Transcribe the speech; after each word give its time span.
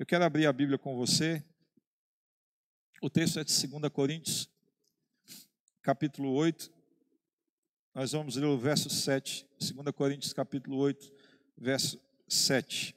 Eu 0.00 0.06
quero 0.06 0.24
abrir 0.24 0.46
a 0.46 0.52
Bíblia 0.54 0.78
com 0.78 0.96
você. 0.96 1.44
O 3.02 3.10
texto 3.10 3.38
é 3.38 3.44
de 3.44 3.68
2 3.68 3.92
Coríntios, 3.92 4.48
capítulo 5.82 6.32
8. 6.32 6.72
Nós 7.94 8.12
vamos 8.12 8.34
ler 8.34 8.46
o 8.46 8.56
verso 8.56 8.88
7. 8.88 9.46
2 9.60 9.94
Coríntios, 9.94 10.32
capítulo 10.32 10.78
8, 10.78 11.12
verso 11.54 12.00
7. 12.26 12.96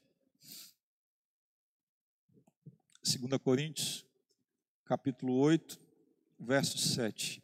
2 3.04 3.38
Coríntios, 3.42 4.06
capítulo 4.86 5.34
8, 5.40 5.78
verso 6.40 6.78
7. 6.78 7.44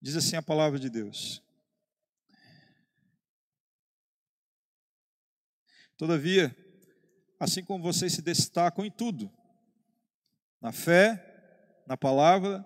Diz 0.00 0.16
assim 0.16 0.36
a 0.36 0.42
palavra 0.42 0.78
de 0.78 0.88
Deus: 0.88 1.42
Todavia, 5.98 6.56
assim 7.42 7.64
como 7.64 7.82
vocês 7.82 8.12
se 8.12 8.22
destacam 8.22 8.84
em 8.84 8.90
tudo, 8.90 9.28
na 10.60 10.70
fé, 10.70 11.20
na 11.88 11.96
palavra, 11.96 12.64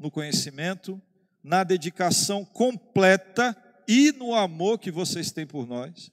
no 0.00 0.10
conhecimento, 0.10 1.00
na 1.44 1.62
dedicação 1.62 2.44
completa 2.44 3.56
e 3.86 4.10
no 4.10 4.34
amor 4.34 4.80
que 4.80 4.90
vocês 4.90 5.30
têm 5.30 5.46
por 5.46 5.64
nós, 5.64 6.10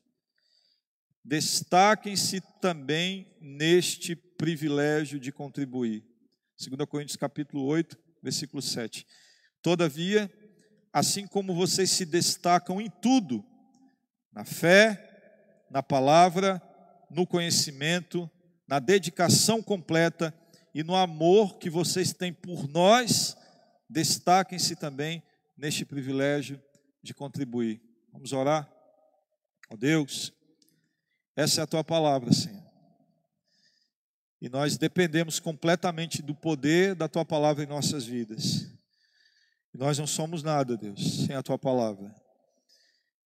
destaquem-se 1.26 2.40
também 2.62 3.36
neste 3.42 4.16
privilégio 4.16 5.20
de 5.20 5.32
contribuir. 5.32 6.06
2 6.60 6.88
Coríntios 6.88 7.18
capítulo 7.18 7.66
8, 7.66 7.98
versículo 8.22 8.62
7. 8.62 9.08
Todavia, 9.60 10.32
assim 10.94 11.26
como 11.26 11.56
vocês 11.56 11.90
se 11.90 12.06
destacam 12.06 12.80
em 12.80 12.92
tudo, 12.92 13.44
na 14.32 14.46
fé, 14.46 15.66
na 15.72 15.82
palavra, 15.82 16.62
no 17.14 17.26
conhecimento, 17.26 18.30
na 18.68 18.80
dedicação 18.80 19.62
completa 19.62 20.34
e 20.74 20.84
no 20.84 20.96
amor 20.96 21.58
que 21.58 21.70
vocês 21.70 22.12
têm 22.14 22.34
por 22.34 22.68
nós, 22.68 23.38
destaquem-se 23.90 24.76
também 24.76 25.22
neste 25.56 25.86
privilégio 25.86 26.62
de 27.02 27.14
contribuir. 27.14 27.82
Vamos 28.12 28.34
orar? 28.34 28.68
Ó 29.70 29.76
oh 29.76 29.78
Deus, 29.78 30.34
essa 31.36 31.62
é 31.62 31.64
a 31.64 31.68
tua 31.68 31.84
palavra, 31.84 32.32
Senhor. 32.34 32.64
E 34.42 34.50
nós 34.50 34.78
dependemos 34.78 35.40
completamente 35.40 36.22
do 36.22 36.36
poder 36.36 36.96
da 36.96 37.08
tua 37.08 37.24
palavra 37.24 37.64
em 37.64 37.68
nossas 37.68 38.06
vidas. 38.06 38.68
E 39.74 39.78
nós 39.78 39.98
não 39.98 40.06
somos 40.06 40.44
nada, 40.44 40.76
Deus, 40.76 41.26
sem 41.26 41.36
a 41.36 41.42
tua 41.42 41.58
palavra. 41.58 42.14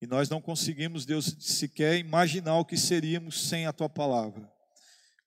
E 0.02 0.06
nós 0.08 0.30
não 0.30 0.40
conseguimos, 0.40 1.06
Deus, 1.06 1.36
sequer 1.40 1.98
imaginar 1.98 2.58
o 2.58 2.66
que 2.66 2.78
seríamos 2.78 3.48
sem 3.48 3.66
a 3.66 3.73
tua 3.73 3.90
palavra. 3.90 4.52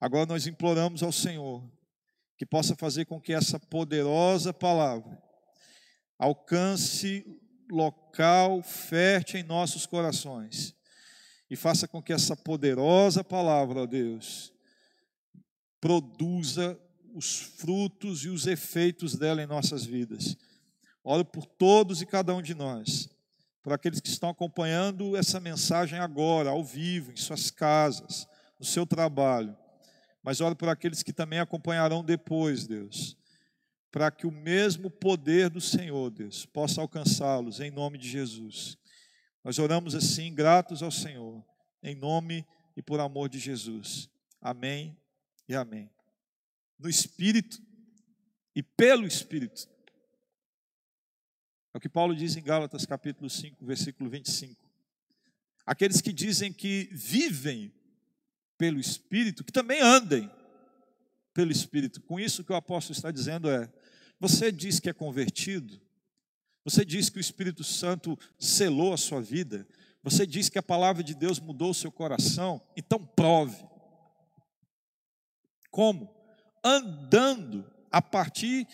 Agora 0.00 0.26
nós 0.26 0.46
imploramos 0.46 1.02
ao 1.02 1.12
Senhor 1.12 1.68
que 2.38 2.46
possa 2.46 2.74
fazer 2.74 3.04
com 3.04 3.20
que 3.20 3.32
essa 3.32 3.58
poderosa 3.58 4.52
palavra 4.52 5.20
alcance 6.18 7.24
local 7.70 8.62
fértil 8.62 9.40
em 9.40 9.42
nossos 9.42 9.86
corações 9.86 10.74
e 11.50 11.56
faça 11.56 11.88
com 11.88 12.02
que 12.02 12.12
essa 12.12 12.36
poderosa 12.36 13.24
palavra, 13.24 13.82
ó 13.82 13.86
Deus, 13.86 14.52
produza 15.80 16.78
os 17.14 17.40
frutos 17.40 18.24
e 18.24 18.28
os 18.28 18.46
efeitos 18.46 19.16
dela 19.16 19.42
em 19.42 19.46
nossas 19.46 19.84
vidas. 19.84 20.36
Oro 21.02 21.24
por 21.24 21.44
todos 21.44 22.00
e 22.00 22.06
cada 22.06 22.34
um 22.34 22.42
de 22.42 22.54
nós, 22.54 23.08
por 23.62 23.72
aqueles 23.72 24.00
que 24.00 24.08
estão 24.08 24.30
acompanhando 24.30 25.16
essa 25.16 25.38
mensagem 25.38 25.98
agora, 25.98 26.50
ao 26.50 26.64
vivo, 26.64 27.12
em 27.12 27.16
suas 27.16 27.50
casas, 27.50 28.26
no 28.58 28.64
seu 28.64 28.86
trabalho. 28.86 29.56
Mas 30.22 30.40
oro 30.40 30.56
por 30.56 30.68
aqueles 30.68 31.02
que 31.02 31.12
também 31.12 31.38
acompanharão 31.38 32.04
depois, 32.04 32.66
Deus, 32.66 33.16
para 33.90 34.10
que 34.10 34.26
o 34.26 34.30
mesmo 34.30 34.90
poder 34.90 35.50
do 35.50 35.60
Senhor, 35.60 36.10
Deus, 36.10 36.46
possa 36.46 36.80
alcançá-los 36.80 37.60
em 37.60 37.70
nome 37.70 37.98
de 37.98 38.08
Jesus. 38.08 38.78
Nós 39.42 39.58
oramos 39.58 39.94
assim, 39.94 40.34
gratos 40.34 40.82
ao 40.82 40.90
Senhor, 40.90 41.44
em 41.82 41.94
nome 41.94 42.46
e 42.76 42.82
por 42.82 43.00
amor 43.00 43.28
de 43.28 43.38
Jesus. 43.38 44.08
Amém 44.40 44.96
e 45.48 45.54
amém. 45.54 45.90
No 46.78 46.88
Espírito 46.88 47.58
e 48.54 48.62
pelo 48.62 49.06
Espírito. 49.06 49.68
É 51.72 51.78
o 51.78 51.80
que 51.80 51.88
Paulo 51.88 52.14
diz 52.14 52.36
em 52.36 52.42
Gálatas 52.42 52.84
capítulo 52.84 53.30
5, 53.30 53.64
versículo 53.64 54.10
25. 54.10 54.60
Aqueles 55.64 56.00
que 56.00 56.12
dizem 56.12 56.52
que 56.52 56.88
vivem 56.92 57.72
pelo 58.58 58.80
Espírito, 58.80 59.44
que 59.44 59.52
também 59.52 59.80
andem 59.80 60.30
pelo 61.32 61.52
Espírito. 61.52 62.00
Com 62.02 62.18
isso 62.18 62.42
que 62.42 62.52
o 62.52 62.56
apóstolo 62.56 62.96
está 62.96 63.10
dizendo 63.10 63.48
é: 63.48 63.72
você 64.18 64.50
diz 64.50 64.80
que 64.80 64.90
é 64.90 64.92
convertido, 64.92 65.80
você 66.64 66.84
diz 66.84 67.08
que 67.08 67.18
o 67.18 67.20
Espírito 67.20 67.62
Santo 67.62 68.18
selou 68.38 68.92
a 68.92 68.96
sua 68.96 69.22
vida, 69.22 69.66
você 70.02 70.26
diz 70.26 70.48
que 70.48 70.58
a 70.58 70.62
palavra 70.62 71.04
de 71.04 71.14
Deus 71.14 71.38
mudou 71.38 71.70
o 71.70 71.74
seu 71.74 71.92
coração, 71.92 72.60
então 72.76 72.98
prove. 72.98 73.64
Como? 75.70 76.12
Andando 76.64 77.64
a 77.92 78.02
partir 78.02 78.66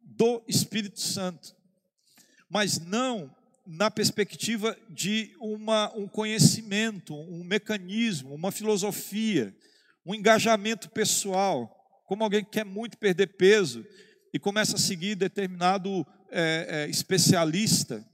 do 0.00 0.42
Espírito 0.46 1.00
Santo, 1.00 1.56
mas 2.52 2.78
não 2.78 3.34
na 3.66 3.90
perspectiva 3.90 4.76
de 4.90 5.34
uma, 5.40 5.90
um 5.96 6.06
conhecimento, 6.06 7.14
um 7.14 7.42
mecanismo, 7.42 8.34
uma 8.34 8.52
filosofia, 8.52 9.56
um 10.04 10.14
engajamento 10.14 10.90
pessoal, 10.90 11.74
como 12.06 12.22
alguém 12.22 12.44
que 12.44 12.50
quer 12.50 12.64
muito 12.64 12.98
perder 12.98 13.38
peso 13.38 13.86
e 14.34 14.38
começa 14.38 14.76
a 14.76 14.78
seguir 14.78 15.14
determinado 15.14 16.06
é, 16.30 16.66
é, 16.68 16.90
especialista, 16.90 18.06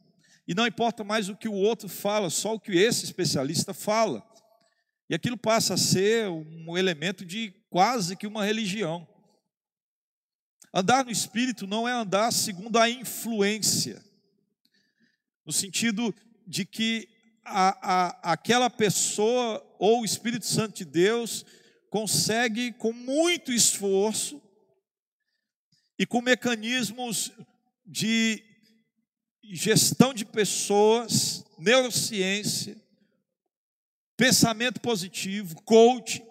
e 0.46 0.54
não 0.54 0.66
importa 0.66 1.02
mais 1.02 1.28
o 1.28 1.36
que 1.36 1.48
o 1.48 1.52
outro 1.54 1.88
fala, 1.88 2.30
só 2.30 2.54
o 2.54 2.60
que 2.60 2.72
esse 2.72 3.04
especialista 3.04 3.74
fala. 3.74 4.24
E 5.10 5.14
aquilo 5.14 5.36
passa 5.36 5.74
a 5.74 5.78
ser 5.78 6.28
um 6.28 6.78
elemento 6.78 7.24
de 7.24 7.52
quase 7.68 8.16
que 8.16 8.26
uma 8.26 8.44
religião. 8.44 9.06
Andar 10.72 11.04
no 11.04 11.10
espírito 11.10 11.66
não 11.66 11.88
é 11.88 11.92
andar 11.92 12.32
segundo 12.32 12.78
a 12.78 12.88
influência, 12.88 14.07
no 15.48 15.52
sentido 15.54 16.14
de 16.46 16.66
que 16.66 17.08
a, 17.42 17.68
a, 17.80 18.32
aquela 18.34 18.68
pessoa 18.68 19.66
ou 19.78 20.02
o 20.02 20.04
Espírito 20.04 20.44
Santo 20.44 20.76
de 20.76 20.84
Deus 20.84 21.42
consegue, 21.88 22.70
com 22.72 22.92
muito 22.92 23.50
esforço, 23.50 24.42
e 25.98 26.04
com 26.04 26.20
mecanismos 26.20 27.32
de 27.86 28.44
gestão 29.42 30.12
de 30.12 30.26
pessoas, 30.26 31.42
neurociência, 31.58 32.76
pensamento 34.18 34.82
positivo, 34.82 35.62
coach, 35.62 36.22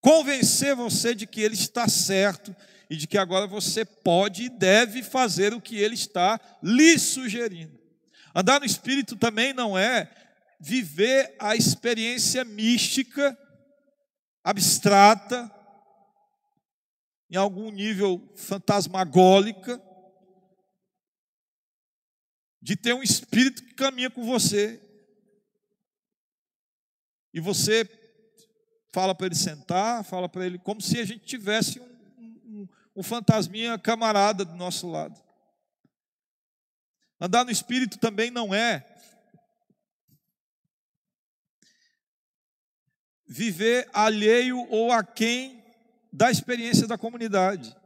convencer 0.00 0.74
você 0.74 1.14
de 1.14 1.26
que 1.26 1.42
ele 1.42 1.54
está 1.54 1.86
certo 1.86 2.56
e 2.88 2.96
de 2.96 3.06
que 3.06 3.18
agora 3.18 3.46
você 3.46 3.84
pode 3.84 4.44
e 4.44 4.48
deve 4.48 5.02
fazer 5.02 5.52
o 5.52 5.60
que 5.60 5.76
ele 5.76 5.94
está 5.94 6.40
lhe 6.62 6.98
sugerindo. 6.98 7.79
Andar 8.34 8.60
no 8.60 8.66
espírito 8.66 9.16
também 9.16 9.52
não 9.52 9.76
é 9.76 10.08
viver 10.60 11.34
a 11.38 11.56
experiência 11.56 12.44
mística, 12.44 13.36
abstrata, 14.44 15.50
em 17.30 17.36
algum 17.36 17.70
nível 17.70 18.32
fantasmagólica, 18.36 19.80
de 22.60 22.76
ter 22.76 22.92
um 22.92 23.02
espírito 23.02 23.64
que 23.64 23.74
caminha 23.74 24.10
com 24.10 24.24
você. 24.24 24.80
E 27.32 27.40
você 27.40 27.88
fala 28.92 29.14
para 29.14 29.26
ele 29.26 29.34
sentar, 29.36 30.04
fala 30.04 30.28
para 30.28 30.44
ele, 30.44 30.58
como 30.58 30.80
se 30.80 30.98
a 30.98 31.04
gente 31.04 31.24
tivesse 31.24 31.80
um, 31.80 31.84
um, 32.18 32.68
um 32.96 33.02
fantasminha 33.02 33.78
camarada 33.78 34.44
do 34.44 34.56
nosso 34.56 34.90
lado. 34.90 35.29
Andar 37.20 37.44
no 37.44 37.50
espírito 37.50 37.98
também 37.98 38.30
não 38.30 38.54
é 38.54 38.86
viver 43.26 43.88
alheio 43.92 44.66
ou 44.70 44.90
aquém 44.90 45.62
da 46.10 46.30
experiência 46.30 46.86
da 46.86 46.96
comunidade. 46.96 47.76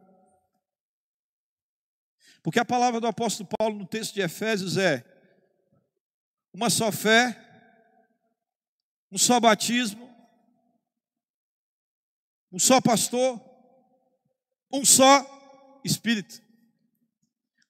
Porque 2.42 2.60
a 2.60 2.64
palavra 2.64 3.00
do 3.00 3.06
apóstolo 3.06 3.48
Paulo 3.58 3.76
no 3.76 3.86
texto 3.86 4.14
de 4.14 4.20
Efésios 4.20 4.76
é 4.76 5.04
uma 6.52 6.70
só 6.70 6.92
fé, 6.92 7.36
um 9.10 9.18
só 9.18 9.40
batismo, 9.40 10.08
um 12.52 12.58
só 12.58 12.80
pastor, 12.80 13.40
um 14.72 14.84
só 14.84 15.80
espírito. 15.84 16.43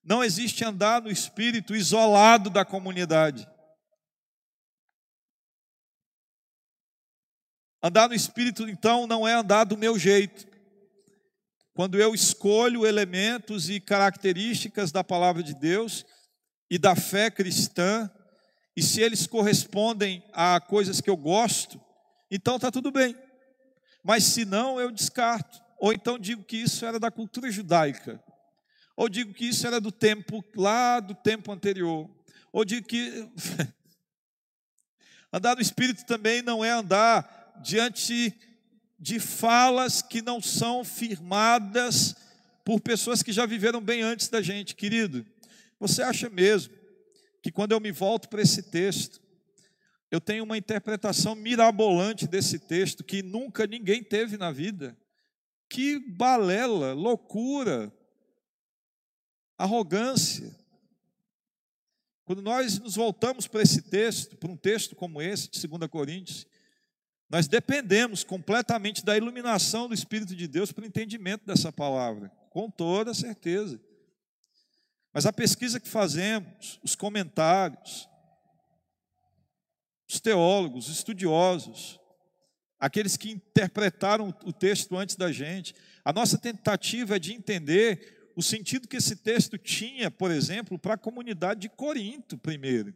Não 0.05 0.23
existe 0.23 0.65
andar 0.65 1.01
no 1.01 1.11
espírito 1.11 1.75
isolado 1.75 2.51
da 2.51 2.65
comunidade. 2.65 3.49
Andar 7.85 8.09
no 8.09 8.15
Espírito, 8.15 8.67
então, 8.67 9.07
não 9.07 9.29
é 9.29 9.35
andar 9.35 9.65
do 9.65 9.77
meu 9.77 9.99
jeito. 9.99 10.47
Quando 11.75 12.01
eu 12.01 12.15
escolho 12.15 12.87
elementos 12.87 13.69
e 13.69 13.79
características 13.79 14.91
da 14.91 15.05
palavra 15.05 15.43
de 15.43 15.55
Deus 15.55 16.03
e 16.71 16.79
da 16.79 16.97
fé 16.97 17.31
cristã, 17.31 18.11
e 18.75 18.83
se 18.83 19.03
eles 19.03 19.27
correspondem 19.27 20.25
a 20.33 20.59
coisas 20.63 21.03
que 21.03 21.11
eu 21.11 21.17
gosto, 21.17 21.79
então 22.31 22.57
está 22.57 22.71
tudo 22.71 22.91
bem. 22.91 23.15
Mas 24.03 24.25
se 24.25 24.47
não, 24.47 24.81
eu 24.81 24.91
descarto. 24.91 25.63
Ou 25.79 25.93
então 25.93 26.19
digo 26.19 26.43
que 26.43 26.57
isso 26.57 26.87
era 26.87 26.99
da 26.99 27.11
cultura 27.11 27.51
judaica. 27.51 28.24
Ou 28.97 29.09
digo 29.09 29.33
que 29.35 29.47
isso 29.47 29.67
era 29.67 29.81
do 29.81 29.91
tempo, 29.91 30.45
lá 30.57 31.01
do 31.01 31.15
tempo 31.15 31.51
anterior. 31.53 32.09
Ou 32.53 32.65
digo 32.65 32.87
que. 32.87 33.29
andar 35.33 35.57
no 35.57 35.63
Espírito 35.63 36.05
também 36.07 36.43
não 36.43 36.65
é 36.65 36.71
andar 36.71 37.61
diante 37.63 38.33
de 38.99 39.19
falas 39.19 40.01
que 40.01 40.23
não 40.23 40.41
são 40.41 40.85
firmadas 40.85 42.15
por 42.65 42.81
pessoas 42.81 43.23
que 43.23 43.33
já 43.33 43.45
viveram 43.45 43.81
bem 43.81 44.03
antes 44.03 44.29
da 44.29 44.41
gente, 44.41 44.75
querido. 44.75 45.27
Você 45.79 46.03
acha 46.03 46.31
mesmo 46.31 46.73
que 47.43 47.51
quando 47.51 47.73
eu 47.73 47.81
me 47.81 47.91
volto 47.91 48.29
para 48.29 48.41
esse 48.41 48.63
texto, 48.63 49.21
eu 50.11 50.21
tenho 50.21 50.45
uma 50.45 50.57
interpretação 50.57 51.35
mirabolante 51.35 52.27
desse 52.27 52.59
texto 52.59 53.03
que 53.03 53.23
nunca 53.23 53.67
ninguém 53.67 54.03
teve 54.03 54.37
na 54.37 54.53
vida? 54.53 54.97
Que 55.69 55.99
balela, 55.99 56.95
loucura, 56.95 57.93
arrogância. 59.57 60.55
Quando 62.25 62.41
nós 62.41 62.79
nos 62.79 62.97
voltamos 62.97 63.47
para 63.47 63.63
esse 63.63 63.83
texto, 63.83 64.37
para 64.37 64.51
um 64.51 64.57
texto 64.57 64.97
como 64.97 65.21
esse, 65.21 65.51
de 65.51 65.67
2 65.67 65.91
Coríntios, 65.91 66.47
nós 67.29 67.49
dependemos 67.49 68.23
completamente 68.23 69.05
da 69.05 69.17
iluminação 69.17 69.89
do 69.89 69.95
Espírito 69.95 70.35
de 70.35 70.47
Deus 70.47 70.73
para 70.73 70.85
o 70.85 70.87
entendimento 70.87 71.45
dessa 71.45 71.73
palavra, 71.73 72.31
com 72.51 72.71
toda 72.71 73.13
certeza. 73.13 73.81
Mas 75.13 75.27
a 75.27 75.33
pesquisa 75.33 75.79
que 75.79 75.89
fazemos, 75.89 76.81
os 76.83 76.95
comentários, 76.95 78.09
os 80.09 80.21
teólogos, 80.21 80.89
os 80.89 80.97
estudiosos, 80.97 82.01
aqueles 82.79 83.17
que 83.17 83.31
interpretaram 83.31 84.29
o 84.45 84.53
texto 84.53 84.97
antes 84.97 85.17
da 85.17 85.33
gente, 85.33 85.75
a 86.05 86.13
nossa 86.13 86.37
tentativa 86.37 87.17
é 87.17 87.19
de 87.19 87.33
entender 87.33 88.14
o 88.37 88.43
sentido 88.43 88.89
que 88.89 88.97
esse 88.97 89.17
texto 89.17 89.57
tinha, 89.57 90.11
por 90.11 90.31
exemplo, 90.31 90.79
para 90.79 90.95
a 90.95 90.99
comunidade 90.99 91.61
de 91.61 91.69
Corinto, 91.69 92.37
primeiro. 92.37 92.95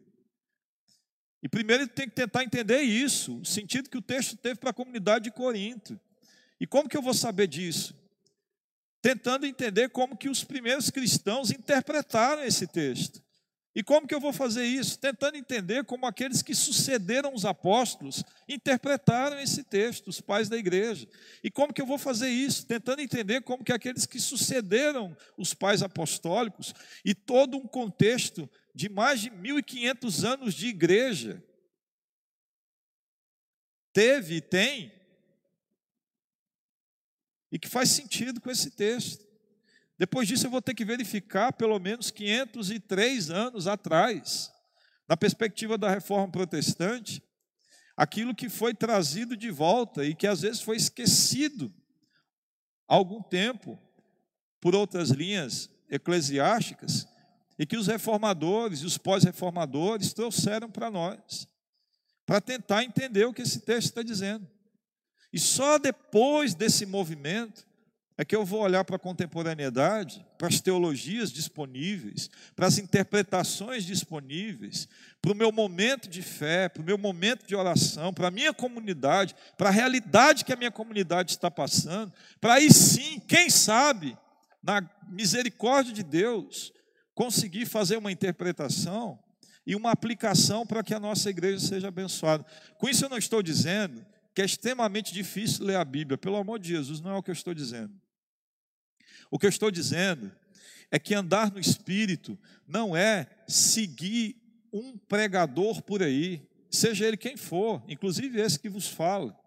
E 1.43 1.49
primeiro 1.49 1.85
ele 1.85 1.91
tem 1.91 2.09
que 2.09 2.15
tentar 2.15 2.43
entender 2.43 2.81
isso, 2.81 3.39
o 3.41 3.45
sentido 3.45 3.89
que 3.89 3.99
o 3.99 4.03
texto 4.03 4.37
teve 4.37 4.57
para 4.57 4.71
a 4.71 4.75
comunidade 4.75 5.25
de 5.25 5.31
Corinto. 5.31 5.99
E 6.61 6.67
como 6.67 6.89
que 6.89 6.97
eu 6.97 7.03
vou 7.03 7.15
saber 7.15 7.47
disso? 7.47 7.95
tentando 9.01 9.47
entender 9.47 9.89
como 9.91 10.17
que 10.17 10.29
os 10.29 10.45
primeiros 10.45 10.91
cristãos 10.91 11.51
interpretaram 11.51 12.43
esse 12.43 12.67
texto. 12.67 13.23
E 13.75 13.83
como 13.83 14.09
que 14.09 14.15
eu 14.15 14.21
vou 14.21 14.33
fazer 14.33 14.65
isso? 14.65 14.99
Tentando 14.99 15.37
entender 15.37 15.85
como 15.85 16.07
aqueles 16.07 16.43
que 16.43 16.55
sucederam 16.55 17.35
os 17.35 17.45
apóstolos 17.45 18.25
interpretaram 18.49 19.39
esse 19.39 19.63
texto, 19.63 20.09
os 20.09 20.21
pais 20.21 20.49
da 20.49 20.57
igreja. 20.57 21.07
E 21.45 21.51
como 21.51 21.73
que 21.73 21.81
eu 21.81 21.87
vou 21.87 21.99
fazer 21.99 22.29
isso? 22.29 22.67
Tentando 22.67 23.01
entender 23.01 23.43
como 23.43 23.63
que 23.63 23.73
aqueles 23.73 24.07
que 24.07 24.19
sucederam 24.19 25.17
os 25.37 25.55
pais 25.55 25.83
apostólicos 25.83 26.75
e 27.05 27.15
todo 27.15 27.57
um 27.57 27.67
contexto 27.67 28.49
de 28.75 28.89
mais 28.89 29.21
de 29.21 29.31
1500 29.31 30.25
anos 30.25 30.55
de 30.55 30.69
igreja 30.69 31.45
teve 33.93 34.37
e 34.37 34.41
tem 34.41 34.93
e 37.51 37.59
que 37.59 37.69
faz 37.69 37.91
sentido 37.91 38.41
com 38.41 38.51
esse 38.51 38.71
texto. 38.71 39.28
Depois 39.99 40.29
disso, 40.29 40.47
eu 40.47 40.51
vou 40.51 40.63
ter 40.63 40.75
que 40.75 40.85
verificar 40.85 41.53
pelo 41.53 41.79
menos 41.81 42.11
503 42.11 43.31
anos 43.31 43.67
atrás, 43.67 44.53
na 45.09 45.17
perspectiva 45.17 45.77
da 45.77 45.91
reforma 45.91 46.31
protestante, 46.31 47.23
aquilo 47.97 48.35
que 48.35 48.49
foi 48.49 48.73
trazido 48.73 49.37
de 49.37 49.51
volta 49.51 50.05
e 50.05 50.15
que 50.15 50.27
às 50.27 50.43
vezes 50.43 50.61
foi 50.61 50.77
esquecido 50.77 51.75
há 52.87 52.95
algum 52.95 53.21
tempo 53.21 53.77
por 54.61 54.75
outras 54.75 55.11
linhas 55.11 55.69
eclesiásticas 55.91 57.09
e 57.59 57.67
que 57.67 57.77
os 57.77 57.89
reformadores 57.89 58.81
e 58.81 58.87
os 58.87 58.97
pós-reformadores 58.97 60.13
trouxeram 60.13 60.71
para 60.71 60.91
nós, 60.91 61.49
para 62.25 62.41
tentar 62.41 62.85
entender 62.85 63.25
o 63.25 63.33
que 63.33 63.43
esse 63.43 63.61
texto 63.61 63.89
está 63.89 64.03
dizendo. 64.03 64.49
E 65.33 65.41
só 65.41 65.77
depois 65.77 66.55
desse 66.55 66.87
movimento 66.87 67.67
é 68.21 68.25
que 68.25 68.35
eu 68.35 68.45
vou 68.45 68.63
olhar 68.63 68.85
para 68.85 68.97
a 68.97 68.99
contemporaneidade, 68.99 70.27
para 70.37 70.49
as 70.49 70.61
teologias 70.61 71.31
disponíveis, 71.31 72.29
para 72.57 72.67
as 72.67 72.77
interpretações 72.77 73.85
disponíveis, 73.85 74.89
para 75.23 75.31
o 75.31 75.37
meu 75.37 75.53
momento 75.53 76.09
de 76.09 76.21
fé, 76.21 76.69
para 76.69 76.83
o 76.83 76.85
meu 76.85 76.99
momento 76.99 77.47
de 77.47 77.55
oração, 77.55 78.13
para 78.13 78.27
a 78.27 78.31
minha 78.33 78.53
comunidade, 78.53 79.37
para 79.57 79.69
a 79.69 79.73
realidade 79.73 80.45
que 80.45 80.53
a 80.53 80.57
minha 80.57 80.71
comunidade 80.71 81.31
está 81.31 81.49
passando, 81.49 82.13
para 82.41 82.55
aí 82.55 82.73
sim, 82.73 83.21
quem 83.21 83.49
sabe, 83.49 84.19
na 84.61 84.83
misericórdia 85.09 85.93
de 85.93 86.03
Deus, 86.03 86.73
conseguir 87.15 87.67
fazer 87.67 87.97
uma 87.97 88.11
interpretação 88.11 89.17
e 89.65 89.77
uma 89.77 89.93
aplicação 89.93 90.67
para 90.67 90.83
que 90.83 90.93
a 90.93 90.99
nossa 90.99 91.31
igreja 91.31 91.65
seja 91.65 91.87
abençoada. 91.87 92.45
Com 92.79 92.89
isso 92.89 93.05
eu 93.05 93.09
não 93.09 93.19
estou 93.19 93.45
dizendo 93.45 94.05
que 94.35 94.43
é 94.43 94.45
extremamente 94.45 95.13
difícil 95.13 95.65
ler 95.65 95.77
a 95.77 95.85
Bíblia. 95.85 96.19
Pelo 96.19 96.37
amor 96.37 96.59
de 96.59 96.69
Jesus, 96.69 97.01
não 97.01 97.13
é 97.13 97.15
o 97.17 97.23
que 97.23 97.31
eu 97.31 97.35
estou 97.35 97.55
dizendo. 97.55 97.93
O 99.31 99.39
que 99.39 99.47
eu 99.47 99.51
estou 99.51 99.71
dizendo 99.71 100.33
é 100.91 100.99
que 100.99 101.15
andar 101.15 101.53
no 101.53 101.61
Espírito 101.61 102.39
não 102.67 102.97
é 102.97 103.29
seguir 103.47 104.37
um 104.73 104.97
pregador 104.97 105.83
por 105.83 106.03
aí, 106.03 106.47
seja 106.71 107.07
ele 107.07 107.17
quem 107.17 107.37
for, 107.37 107.83
inclusive 107.89 108.41
esse 108.41 108.59
que 108.59 108.69
vos 108.69 108.89
fala, 108.89 109.39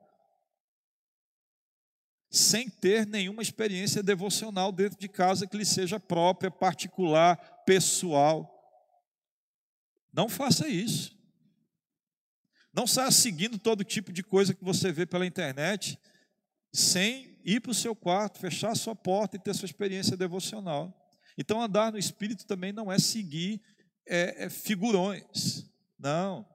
sem 2.30 2.70
ter 2.70 3.06
nenhuma 3.06 3.42
experiência 3.42 4.02
devocional 4.02 4.72
dentro 4.72 4.98
de 4.98 5.10
casa 5.10 5.46
que 5.46 5.58
lhe 5.58 5.66
seja 5.66 6.00
própria, 6.00 6.50
particular, 6.50 7.36
pessoal. 7.66 8.58
Não 10.14 10.30
faça 10.30 10.68
isso. 10.68 11.20
Não 12.74 12.88
saia 12.88 13.12
seguindo 13.12 13.60
todo 13.60 13.84
tipo 13.84 14.14
de 14.14 14.24
coisa 14.24 14.54
que 14.54 14.64
você 14.64 14.94
vê 14.94 15.06
pela 15.06 15.26
internet, 15.26 16.00
sem 16.74 17.31
ir 17.44 17.62
para 17.62 17.72
o 17.72 17.76
seu 17.76 17.96
quarto, 17.96 18.40
fechar 18.40 18.72
a 18.72 18.76
sua 18.76 18.96
porta 18.96 19.36
e 19.36 19.40
ter 19.40 19.54
sua 19.54 19.66
experiência 19.66 20.18
devocional. 20.18 20.98
Então, 21.38 21.62
andar 21.62 21.92
no 21.92 21.98
Espírito 21.98 22.46
também 22.46 22.72
não 22.72 22.92
é 22.92 23.00
seguir 23.00 23.62
é, 24.06 24.46
é, 24.46 24.50
figurões, 24.50 25.70
não. 25.98 26.48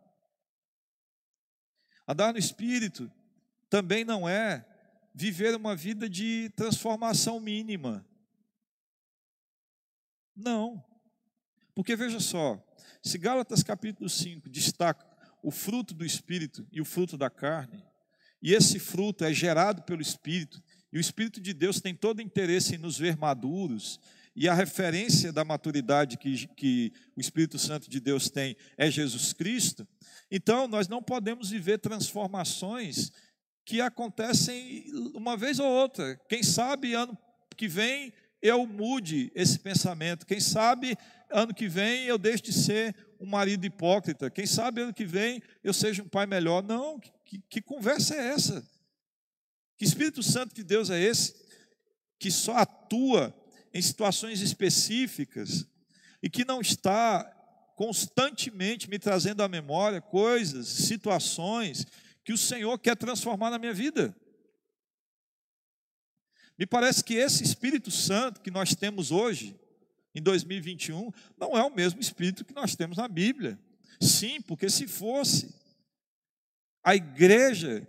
Andar 2.06 2.32
no 2.32 2.38
Espírito 2.38 3.10
também 3.68 4.04
não 4.04 4.28
é 4.28 4.64
viver 5.14 5.54
uma 5.56 5.74
vida 5.74 6.08
de 6.08 6.50
transformação 6.50 7.40
mínima. 7.40 8.06
Não. 10.34 10.84
Porque 11.74 11.96
veja 11.96 12.20
só, 12.20 12.62
se 13.02 13.18
Gálatas 13.18 13.62
capítulo 13.62 14.08
5 14.08 14.48
destaca 14.48 15.06
o 15.42 15.50
fruto 15.50 15.94
do 15.94 16.04
Espírito 16.04 16.66
e 16.70 16.80
o 16.80 16.84
fruto 16.84 17.16
da 17.16 17.30
carne, 17.30 17.82
e 18.42 18.52
esse 18.52 18.78
fruto 18.78 19.24
é 19.24 19.32
gerado 19.32 19.82
pelo 19.82 20.02
Espírito, 20.02 20.62
e 20.92 20.98
o 20.98 21.00
Espírito 21.00 21.40
de 21.40 21.52
Deus 21.52 21.80
tem 21.80 21.94
todo 21.94 22.22
interesse 22.22 22.74
em 22.74 22.78
nos 22.78 22.98
ver 22.98 23.16
maduros, 23.16 24.00
e 24.34 24.48
a 24.48 24.54
referência 24.54 25.32
da 25.32 25.44
maturidade 25.44 26.18
que, 26.18 26.46
que 26.48 26.92
o 27.16 27.20
Espírito 27.20 27.58
Santo 27.58 27.88
de 27.88 27.98
Deus 27.98 28.28
tem 28.28 28.56
é 28.76 28.90
Jesus 28.90 29.32
Cristo, 29.32 29.86
então 30.30 30.68
nós 30.68 30.88
não 30.88 31.02
podemos 31.02 31.50
viver 31.50 31.78
transformações 31.78 33.10
que 33.64 33.80
acontecem 33.80 34.84
uma 35.14 35.36
vez 35.36 35.58
ou 35.58 35.66
outra. 35.66 36.16
Quem 36.28 36.42
sabe 36.42 36.94
ano 36.94 37.16
que 37.56 37.66
vem 37.66 38.12
eu 38.42 38.66
mude 38.66 39.32
esse 39.34 39.58
pensamento, 39.58 40.26
quem 40.26 40.38
sabe 40.38 40.96
ano 41.30 41.54
que 41.54 41.68
vem 41.68 42.04
eu 42.04 42.18
deixe 42.18 42.42
de 42.44 42.52
ser 42.52 42.94
um 43.18 43.26
marido 43.26 43.64
hipócrita. 43.64 44.30
Quem 44.30 44.46
sabe 44.46 44.82
ano 44.82 44.94
que 44.94 45.04
vem 45.04 45.42
eu 45.64 45.72
seja 45.72 46.02
um 46.02 46.08
pai 46.08 46.26
melhor. 46.26 46.62
Não, 46.62 47.00
que, 47.24 47.40
que 47.48 47.60
conversa 47.60 48.14
é 48.14 48.28
essa? 48.28 48.64
Que 49.76 49.84
Espírito 49.84 50.22
Santo 50.22 50.54
de 50.54 50.62
Deus 50.62 50.90
é 50.90 51.00
esse? 51.00 51.34
Que 52.18 52.30
só 52.30 52.56
atua 52.56 53.34
em 53.72 53.82
situações 53.82 54.40
específicas 54.40 55.66
e 56.22 56.30
que 56.30 56.44
não 56.44 56.60
está 56.60 57.24
constantemente 57.76 58.88
me 58.88 58.98
trazendo 58.98 59.42
à 59.42 59.48
memória 59.48 60.00
coisas, 60.00 60.66
situações 60.66 61.86
que 62.24 62.32
o 62.32 62.38
Senhor 62.38 62.78
quer 62.78 62.96
transformar 62.96 63.50
na 63.50 63.58
minha 63.58 63.74
vida. 63.74 64.16
Me 66.58 66.66
parece 66.66 67.04
que 67.04 67.14
esse 67.14 67.44
Espírito 67.44 67.90
Santo 67.90 68.40
que 68.40 68.50
nós 68.50 68.74
temos 68.74 69.12
hoje, 69.12 69.54
em 70.14 70.22
2021 70.22 71.12
não 71.38 71.56
é 71.56 71.62
o 71.62 71.74
mesmo 71.74 72.00
espírito 72.00 72.46
que 72.46 72.54
nós 72.54 72.74
temos 72.74 72.96
na 72.96 73.06
Bíblia. 73.06 73.58
Sim, 74.00 74.40
porque 74.40 74.70
se 74.70 74.88
fosse, 74.88 75.54
a 76.82 76.96
igreja 76.96 77.86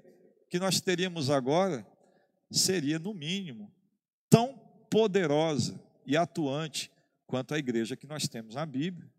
que 0.49 0.59
nós 0.59 0.79
teríamos 0.79 1.29
agora 1.29 1.85
seria, 2.51 2.97
no 2.97 3.13
mínimo, 3.13 3.71
tão 4.29 4.57
poderosa 4.89 5.81
e 6.05 6.15
atuante 6.15 6.91
quanto 7.25 7.53
a 7.53 7.59
igreja 7.59 7.95
que 7.95 8.07
nós 8.07 8.27
temos 8.27 8.55
na 8.55 8.65
Bíblia. 8.65 9.11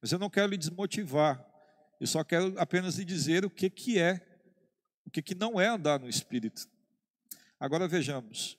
Mas 0.00 0.12
eu 0.12 0.18
não 0.18 0.28
quero 0.28 0.50
lhe 0.50 0.58
desmotivar, 0.58 1.42
eu 1.98 2.06
só 2.06 2.22
quero 2.22 2.54
apenas 2.58 2.96
lhe 2.96 3.04
dizer 3.04 3.44
o 3.44 3.50
que, 3.50 3.70
que 3.70 3.98
é, 3.98 4.20
o 5.06 5.10
que, 5.10 5.22
que 5.22 5.34
não 5.34 5.58
é 5.58 5.66
andar 5.66 5.98
no 5.98 6.08
Espírito. 6.08 6.68
Agora 7.58 7.88
vejamos, 7.88 8.58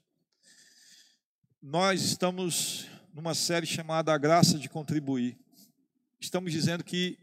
nós 1.61 2.01
estamos 2.01 2.87
numa 3.13 3.35
série 3.35 3.67
chamada 3.67 4.13
A 4.13 4.17
Graça 4.17 4.57
de 4.57 4.67
Contribuir. 4.67 5.37
Estamos 6.19 6.51
dizendo 6.51 6.83
que 6.83 7.19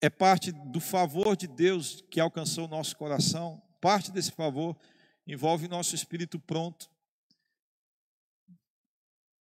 é 0.00 0.10
parte 0.10 0.52
do 0.52 0.80
favor 0.80 1.36
de 1.36 1.46
Deus 1.46 2.04
que 2.10 2.20
alcançou 2.20 2.66
o 2.66 2.68
nosso 2.68 2.96
coração, 2.96 3.62
parte 3.80 4.10
desse 4.10 4.32
favor 4.32 4.76
envolve 5.26 5.68
nosso 5.68 5.94
espírito 5.94 6.38
pronto 6.38 6.88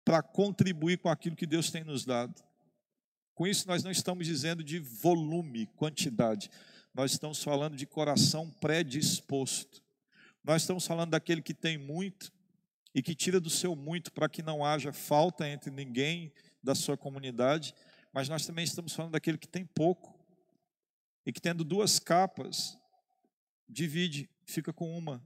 para 0.04 0.22
contribuir 0.22 0.98
com 0.98 1.08
aquilo 1.08 1.36
que 1.36 1.46
Deus 1.46 1.70
tem 1.70 1.84
nos 1.84 2.04
dado. 2.04 2.42
Com 3.34 3.46
isso, 3.46 3.66
nós 3.66 3.82
não 3.82 3.90
estamos 3.90 4.26
dizendo 4.26 4.62
de 4.62 4.78
volume, 4.78 5.66
quantidade, 5.76 6.50
nós 6.92 7.12
estamos 7.12 7.42
falando 7.42 7.76
de 7.76 7.86
coração 7.86 8.50
predisposto. 8.60 9.82
Nós 10.42 10.62
estamos 10.62 10.86
falando 10.86 11.10
daquele 11.10 11.40
que 11.40 11.54
tem 11.54 11.78
muito 11.78 12.32
e 12.94 13.02
que 13.02 13.14
tira 13.14 13.40
do 13.40 13.48
seu 13.48 13.76
muito 13.76 14.12
para 14.12 14.28
que 14.28 14.42
não 14.42 14.64
haja 14.64 14.92
falta 14.92 15.48
entre 15.48 15.70
ninguém 15.70 16.32
da 16.62 16.74
sua 16.74 16.96
comunidade, 16.96 17.74
mas 18.12 18.28
nós 18.28 18.44
também 18.44 18.64
estamos 18.64 18.92
falando 18.92 19.12
daquele 19.12 19.38
que 19.38 19.48
tem 19.48 19.64
pouco 19.64 20.19
e 21.30 21.32
que 21.32 21.40
tendo 21.40 21.62
duas 21.62 22.00
capas, 22.00 22.76
divide, 23.68 24.28
fica 24.44 24.72
com 24.72 24.98
uma. 24.98 25.24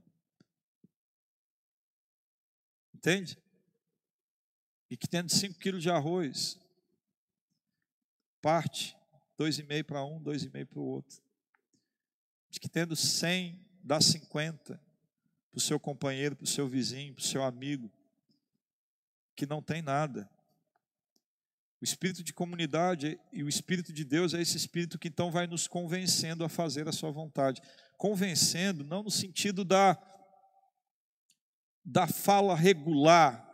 Entende? 2.93 3.39
E 4.87 4.95
que 4.95 5.07
tendo 5.07 5.31
cinco 5.31 5.57
quilos 5.57 5.81
de 5.81 5.89
arroz, 5.89 6.59
parte, 8.39 8.95
dois 9.35 9.57
e 9.57 9.63
meio 9.63 9.83
para 9.83 10.05
um, 10.05 10.21
dois 10.21 10.43
e 10.43 10.49
meio 10.51 10.67
para 10.67 10.77
o 10.77 10.85
outro. 10.85 11.19
De 12.51 12.59
que 12.59 12.69
tendo 12.69 12.95
cem, 12.95 13.59
dá 13.81 13.99
cinquenta 13.99 14.79
para 15.49 15.57
o 15.57 15.59
seu 15.59 15.79
companheiro, 15.79 16.35
para 16.35 16.43
o 16.43 16.47
seu 16.47 16.67
vizinho, 16.67 17.15
para 17.15 17.23
o 17.23 17.25
seu 17.25 17.43
amigo, 17.43 17.91
que 19.35 19.47
não 19.47 19.59
tem 19.59 19.81
nada. 19.81 20.29
O 21.81 21.83
espírito 21.83 22.23
de 22.23 22.33
comunidade 22.33 23.19
e 23.31 23.43
o 23.43 23.49
espírito 23.49 23.91
de 23.91 24.05
Deus 24.05 24.33
é 24.33 24.41
esse 24.41 24.57
espírito 24.57 24.97
que 24.97 25.09
então 25.09 25.29
vai 25.29 25.45
nos 25.45 25.67
convencendo 25.67 26.43
a 26.43 26.49
fazer 26.49 26.87
a 26.87 26.91
sua 26.91 27.11
vontade. 27.11 27.61
Convencendo 27.97 28.83
não 28.83 29.03
no 29.03 29.11
sentido 29.11 29.63
da 29.63 29.97
da 31.87 32.07
fala 32.07 32.55
regular, 32.55 33.45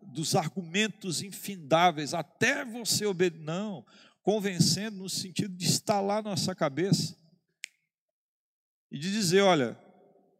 dos 0.00 0.36
argumentos 0.36 1.20
infindáveis, 1.20 2.14
até 2.14 2.64
você 2.64 3.04
obedecer. 3.06 3.42
Não, 3.42 3.84
convencendo 4.22 4.98
no 4.98 5.08
sentido 5.08 5.56
de 5.56 5.64
instalar 5.64 6.22
nossa 6.22 6.54
cabeça 6.54 7.16
e 8.90 8.98
de 8.98 9.10
dizer: 9.10 9.40
olha, 9.40 9.76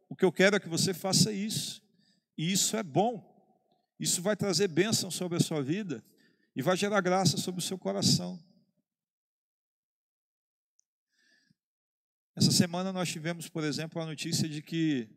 o 0.07 0.15
que 0.15 0.23
eu 0.23 0.31
quero 0.31 0.55
é 0.55 0.59
que 0.59 0.69
você 0.69 0.93
faça 0.93 1.33
isso, 1.33 1.81
e 2.37 2.51
isso 2.51 2.77
é 2.77 2.83
bom, 2.83 3.21
isso 3.99 4.21
vai 4.21 4.37
trazer 4.37 4.67
bênção 4.69 5.11
sobre 5.11 5.37
a 5.37 5.41
sua 5.41 5.61
vida 5.61 6.03
e 6.55 6.61
vai 6.61 6.77
gerar 6.77 7.01
graça 7.01 7.37
sobre 7.37 7.59
o 7.59 7.63
seu 7.63 7.77
coração. 7.77 8.41
Essa 12.35 12.51
semana 12.51 12.91
nós 12.91 13.09
tivemos, 13.09 13.47
por 13.47 13.63
exemplo, 13.63 14.01
a 14.01 14.05
notícia 14.05 14.49
de 14.49 14.61
que 14.61 15.07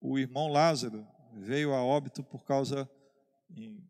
o 0.00 0.18
irmão 0.18 0.48
Lázaro 0.48 1.06
veio 1.32 1.72
a 1.72 1.84
óbito 1.84 2.22
por 2.24 2.44
causa, 2.44 2.88
em 3.50 3.88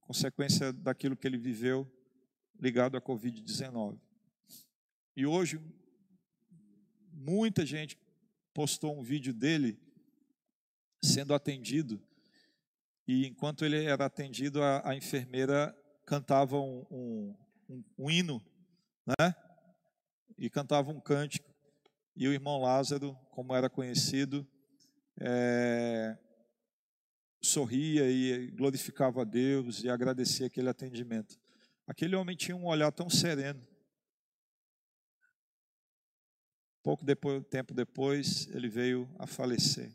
consequência 0.00 0.72
daquilo 0.72 1.16
que 1.16 1.26
ele 1.26 1.38
viveu 1.38 1.90
ligado 2.58 2.96
à 2.96 3.00
Covid-19. 3.00 4.00
E 5.16 5.26
hoje, 5.26 5.60
muita 7.12 7.64
gente 7.66 7.98
postou 8.52 8.98
um 8.98 9.02
vídeo 9.02 9.32
dele 9.32 9.78
sendo 11.02 11.34
atendido 11.34 12.02
e 13.06 13.26
enquanto 13.26 13.64
ele 13.64 13.84
era 13.84 14.06
atendido, 14.06 14.62
a, 14.62 14.88
a 14.88 14.94
enfermeira 14.94 15.76
cantava 16.06 16.58
um, 16.58 16.86
um, 16.90 17.36
um, 17.68 17.84
um, 17.98 18.10
hino, 18.10 18.42
né? 19.06 19.34
E 20.38 20.48
cantava 20.48 20.90
um 20.90 21.00
cântico. 21.00 21.52
E 22.16 22.26
o 22.26 22.32
irmão 22.32 22.60
Lázaro, 22.60 23.14
como 23.30 23.54
era 23.54 23.68
conhecido, 23.68 24.46
é, 25.20 26.16
sorria 27.42 28.10
e 28.10 28.50
glorificava 28.52 29.22
a 29.22 29.24
Deus 29.24 29.82
e 29.82 29.88
agradecia 29.88 30.46
aquele 30.46 30.68
atendimento. 30.68 31.38
Aquele 31.86 32.16
homem 32.16 32.36
tinha 32.36 32.56
um 32.56 32.66
olhar 32.66 32.90
tão 32.90 33.10
sereno. 33.10 33.66
Pouco 36.82 37.04
depois, 37.04 37.44
tempo 37.48 37.74
depois, 37.74 38.46
ele 38.48 38.68
veio 38.68 39.08
a 39.18 39.26
falecer. 39.26 39.92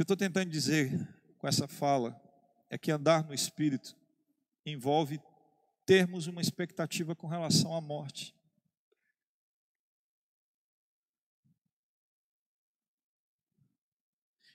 Que 0.00 0.02
eu 0.02 0.04
estou 0.04 0.16
tentando 0.16 0.50
dizer 0.50 0.90
com 1.36 1.46
essa 1.46 1.68
fala 1.68 2.18
é 2.70 2.78
que 2.78 2.90
andar 2.90 3.22
no 3.22 3.34
Espírito 3.34 3.94
envolve 4.64 5.20
termos 5.84 6.26
uma 6.26 6.40
expectativa 6.40 7.14
com 7.14 7.26
relação 7.26 7.76
à 7.76 7.82
morte. 7.82 8.34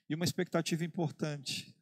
E 0.09 0.15
uma 0.15 0.25
expectativa 0.25 0.83
importante. 0.83 1.77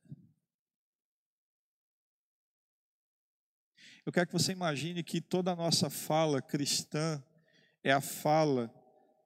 Eu 4.06 4.12
quero 4.12 4.28
que 4.28 4.34
você 4.34 4.52
imagine 4.52 5.02
que 5.06 5.22
toda 5.22 5.54
a 5.54 5.56
nossa 5.56 5.90
fala 5.90 6.42
cristã 6.42 7.24
é 7.82 7.94
a 7.94 8.02
fala 8.02 8.70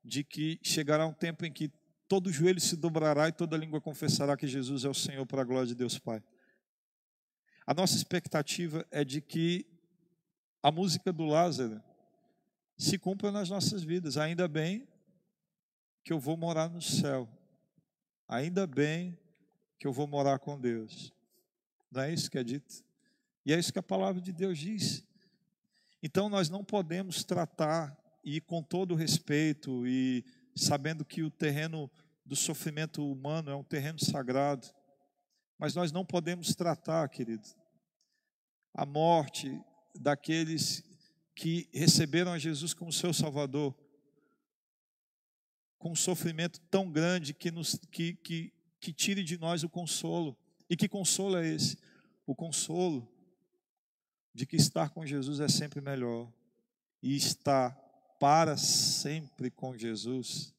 de 0.05 0.23
que 0.23 0.59
chegará 0.61 1.07
um 1.07 1.13
tempo 1.13 1.43
em 1.43 1.51
que 1.51 1.71
todo 2.07 2.31
joelho 2.31 2.59
se 2.61 2.75
dobrará 2.75 3.27
e 3.27 3.31
toda 3.31 3.57
língua 3.57 3.81
confessará 3.81 4.37
que 4.37 4.47
Jesus 4.47 4.85
é 4.85 4.89
o 4.89 4.93
Senhor 4.93 5.25
para 5.25 5.41
a 5.41 5.45
glória 5.45 5.67
de 5.67 5.75
Deus 5.75 5.99
Pai. 5.99 6.23
A 7.65 7.73
nossa 7.73 7.95
expectativa 7.95 8.85
é 8.89 9.03
de 9.03 9.19
que 9.19 9.65
a 10.63 10.71
música 10.71 11.11
do 11.11 11.25
Lázaro 11.25 11.83
se 12.77 12.97
cumpra 12.97 13.31
nas 13.31 13.49
nossas 13.49 13.83
vidas. 13.83 14.17
Ainda 14.17 14.47
bem 14.47 14.87
que 16.03 16.13
eu 16.13 16.19
vou 16.19 16.37
morar 16.37 16.69
no 16.69 16.81
céu. 16.81 17.27
Ainda 18.27 18.65
bem 18.65 19.17
que 19.77 19.85
eu 19.85 19.91
vou 19.91 20.07
morar 20.07 20.39
com 20.39 20.59
Deus. 20.59 21.13
Não 21.91 22.03
é 22.03 22.13
isso 22.13 22.31
que 22.31 22.37
é 22.37 22.43
dito? 22.43 22.83
E 23.45 23.53
é 23.53 23.59
isso 23.59 23.73
que 23.73 23.79
a 23.79 23.83
palavra 23.83 24.21
de 24.21 24.31
Deus 24.31 24.57
diz. 24.57 25.03
Então 26.01 26.29
nós 26.29 26.49
não 26.49 26.63
podemos 26.63 27.23
tratar 27.23 27.97
e 28.23 28.39
com 28.39 28.61
todo 28.61 28.95
respeito 28.95 29.87
e 29.87 30.23
sabendo 30.57 31.05
que 31.05 31.23
o 31.23 31.31
terreno 31.31 31.89
do 32.25 32.35
sofrimento 32.35 33.09
humano 33.09 33.49
é 33.49 33.55
um 33.55 33.63
terreno 33.63 33.99
sagrado, 33.99 34.67
mas 35.57 35.73
nós 35.73 35.91
não 35.91 36.05
podemos 36.05 36.53
tratar, 36.55 37.07
querido, 37.09 37.47
a 38.73 38.85
morte 38.85 39.59
daqueles 39.95 40.83
que 41.35 41.69
receberam 41.73 42.33
a 42.33 42.39
Jesus 42.39 42.73
como 42.73 42.91
seu 42.91 43.13
Salvador, 43.13 43.75
com 45.77 45.91
um 45.91 45.95
sofrimento 45.95 46.59
tão 46.71 46.91
grande 46.91 47.33
que, 47.33 47.51
nos, 47.51 47.79
que, 47.91 48.15
que, 48.15 48.53
que 48.79 48.91
tire 48.91 49.23
de 49.23 49.37
nós 49.37 49.63
o 49.63 49.69
consolo. 49.69 50.37
E 50.69 50.75
que 50.75 50.89
consolo 50.89 51.37
é 51.37 51.47
esse? 51.47 51.77
O 52.25 52.35
consolo 52.35 53.07
de 54.33 54.45
que 54.45 54.55
estar 54.55 54.89
com 54.89 55.05
Jesus 55.05 55.39
é 55.39 55.47
sempre 55.47 55.79
melhor. 55.79 56.31
E 57.01 57.15
estar 57.15 57.75
para 58.19 58.57
sempre 58.57 59.51
com 59.51 59.77
Jesus 59.77 60.53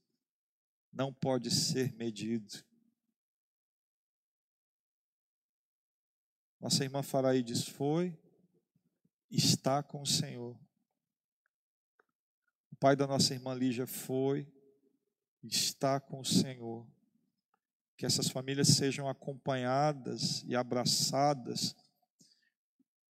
não 0.92 1.12
pode 1.12 1.50
ser 1.50 1.92
medido. 1.92 2.64
Nossa 6.60 6.82
irmã 6.82 7.02
Faraídes 7.02 7.68
foi, 7.68 8.18
está 9.30 9.82
com 9.82 10.02
o 10.02 10.06
Senhor. 10.06 10.58
O 12.72 12.76
pai 12.76 12.96
da 12.96 13.06
nossa 13.06 13.32
irmã 13.32 13.54
Lígia 13.54 13.86
foi, 13.86 14.50
está 15.42 16.00
com 16.00 16.20
o 16.20 16.24
Senhor. 16.24 16.86
Que 17.96 18.06
essas 18.06 18.28
famílias 18.28 18.68
sejam 18.68 19.08
acompanhadas 19.08 20.42
e 20.44 20.54
abraçadas 20.56 21.74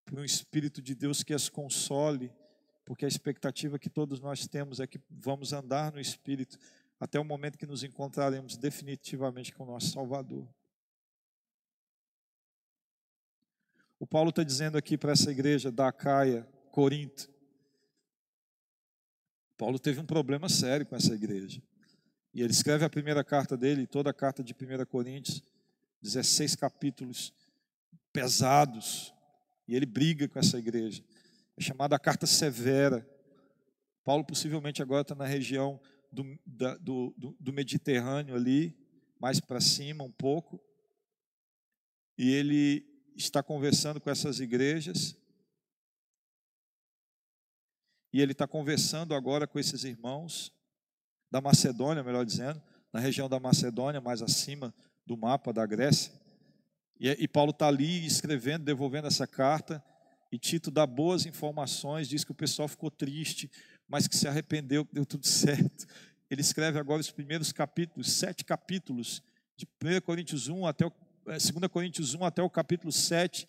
por 0.06 0.20
um 0.20 0.24
Espírito 0.24 0.82
de 0.82 0.94
Deus 0.94 1.24
que 1.24 1.34
as 1.34 1.50
console 1.50 2.32
porque 2.86 3.06
a 3.06 3.08
expectativa 3.08 3.80
que 3.80 3.90
todos 3.90 4.20
nós 4.20 4.48
temos 4.48 4.80
é 4.80 4.88
que 4.88 5.00
vamos 5.10 5.54
andar 5.54 5.92
no 5.92 6.00
Espírito 6.00 6.58
até 7.00 7.20
o 7.20 7.24
momento 7.26 7.58
que 7.58 7.66
nos 7.66 7.84
encontraremos 7.84 8.58
definitivamente 8.58 9.54
com 9.54 9.64
o 9.64 9.68
nosso 9.68 9.92
Salvador. 9.92 10.48
O 14.00 14.08
Paulo 14.08 14.30
está 14.30 14.44
dizendo 14.44 14.78
aqui 14.78 14.98
para 14.98 15.14
essa 15.14 15.32
igreja 15.32 15.72
da 15.72 15.88
Acaia, 15.88 16.48
Corinto, 16.72 17.34
Paulo 19.58 19.80
teve 19.80 20.00
um 20.02 20.06
problema 20.06 20.50
sério 20.50 20.86
com 20.86 20.96
essa 20.96 21.14
igreja. 21.14 21.62
E 22.34 22.42
ele 22.42 22.52
escreve 22.52 22.84
a 22.84 22.90
primeira 22.90 23.24
carta 23.24 23.56
dele, 23.56 23.88
toda 23.88 24.10
a 24.10 24.14
carta 24.14 24.44
de 24.44 24.54
1 24.54 24.86
Coríntios, 24.86 25.42
16 26.02 26.56
capítulos 26.56 27.34
pesados. 28.12 29.14
E 29.68 29.76
ele 29.76 29.86
briga 29.86 30.28
com 30.28 30.40
essa 30.40 30.58
igreja. 30.58 31.02
Chamada 31.60 32.00
carta 32.00 32.26
severa. 32.26 33.08
Paulo 34.04 34.26
possivelmente 34.26 34.82
agora 34.82 35.02
está 35.02 35.16
na 35.16 35.26
região 35.26 35.80
do, 36.12 36.38
da, 36.46 36.76
do, 36.78 37.14
do, 37.18 37.38
do 37.40 37.54
Mediterrâneo 37.54 38.36
ali, 38.36 38.78
mais 39.20 39.40
para 39.40 39.62
cima 39.62 40.04
um 40.04 40.12
pouco. 40.12 40.62
E 42.18 42.32
ele 42.32 42.86
está 43.16 43.42
conversando 43.42 44.00
com 44.00 44.10
essas 44.10 44.40
igrejas. 44.40 45.18
E 48.12 48.22
ele 48.22 48.34
está 48.34 48.48
conversando 48.48 49.16
agora 49.16 49.48
com 49.48 49.58
esses 49.58 49.84
irmãos 49.84 50.54
da 51.32 51.42
Macedônia, 51.42 52.04
melhor 52.04 52.26
dizendo, 52.26 52.62
na 52.92 53.00
região 53.00 53.28
da 53.28 53.40
Macedônia, 53.40 54.00
mais 54.00 54.22
acima 54.22 54.74
do 55.04 55.18
mapa 55.18 55.52
da 55.52 55.66
Grécia. 55.66 56.14
E, 57.00 57.10
e 57.10 57.28
Paulo 57.28 57.50
está 57.50 57.68
ali 57.68 58.06
escrevendo, 58.06 58.64
devolvendo 58.64 59.08
essa 59.08 59.26
carta. 59.26 59.84
E 60.34 60.40
Tito 60.40 60.72
dá 60.72 60.88
boas 60.88 61.28
informações, 61.28 62.10
diz 62.10 62.24
que 62.24 62.32
o 62.32 62.34
pessoal 62.34 62.68
ficou 62.68 62.90
triste, 62.90 63.52
mas 63.88 64.08
que 64.08 64.18
se 64.18 64.28
arrependeu, 64.28 64.84
que 64.84 64.92
deu 64.92 65.06
tudo 65.06 65.28
certo. 65.30 65.86
Ele 66.28 66.42
escreve 66.42 66.80
agora 66.80 67.00
os 67.00 67.12
primeiros 67.12 67.52
capítulos, 67.52 68.12
sete 68.14 68.44
capítulos, 68.44 69.22
de 69.56 69.68
1 69.80 70.02
Coríntios 70.02 70.48
1 70.48 70.66
até 70.66 70.88
o 70.88 70.94
2 71.24 71.52
é, 71.62 71.68
Coríntios 71.70 72.16
1 72.16 72.26
até 72.26 72.42
o 72.42 72.50
capítulo 72.50 72.92
7. 72.92 73.46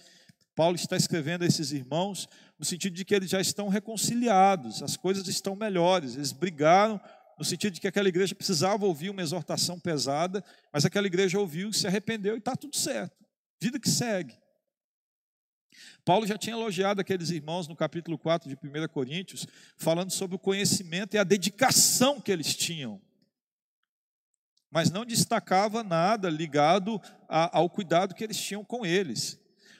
Paulo 0.54 0.76
está 0.76 0.94
escrevendo 0.94 1.42
a 1.42 1.46
esses 1.46 1.72
irmãos 1.72 2.28
no 2.58 2.66
sentido 2.66 2.92
de 2.92 3.02
que 3.02 3.14
eles 3.14 3.30
já 3.30 3.40
estão 3.40 3.68
reconciliados, 3.68 4.82
as 4.82 4.94
coisas 4.94 5.26
estão 5.26 5.56
melhores, 5.56 6.16
eles 6.16 6.32
brigaram 6.32 7.00
no 7.38 7.46
sentido 7.46 7.72
de 7.72 7.80
que 7.80 7.88
aquela 7.88 8.10
igreja 8.10 8.34
precisava 8.34 8.84
ouvir 8.84 9.08
uma 9.08 9.22
exortação 9.22 9.80
pesada, 9.80 10.44
mas 10.70 10.84
aquela 10.84 11.06
igreja 11.06 11.38
ouviu, 11.38 11.72
se 11.72 11.86
arrependeu 11.86 12.34
e 12.34 12.40
está 12.40 12.54
tudo 12.54 12.76
certo. 12.76 13.24
Vida 13.58 13.80
que 13.80 13.88
segue. 13.88 14.43
Paulo 16.04 16.26
já 16.26 16.36
tinha 16.36 16.54
elogiado 16.54 17.00
aqueles 17.00 17.30
irmãos 17.30 17.66
no 17.66 17.74
capítulo 17.74 18.18
4 18.18 18.48
de 18.48 18.54
1 18.56 18.88
Coríntios, 18.88 19.46
falando 19.76 20.10
sobre 20.10 20.36
o 20.36 20.38
conhecimento 20.38 21.14
e 21.14 21.18
a 21.18 21.24
dedicação 21.24 22.20
que 22.20 22.30
eles 22.30 22.54
tinham. 22.54 23.00
Mas 24.70 24.90
não 24.90 25.04
destacava 25.04 25.82
nada 25.82 26.28
ligado 26.28 27.00
a, 27.28 27.58
ao 27.58 27.70
cuidado 27.70 28.14
que 28.14 28.24
eles 28.24 28.40
tinham 28.40 28.64
com 28.64 28.84
eles. 28.84 29.38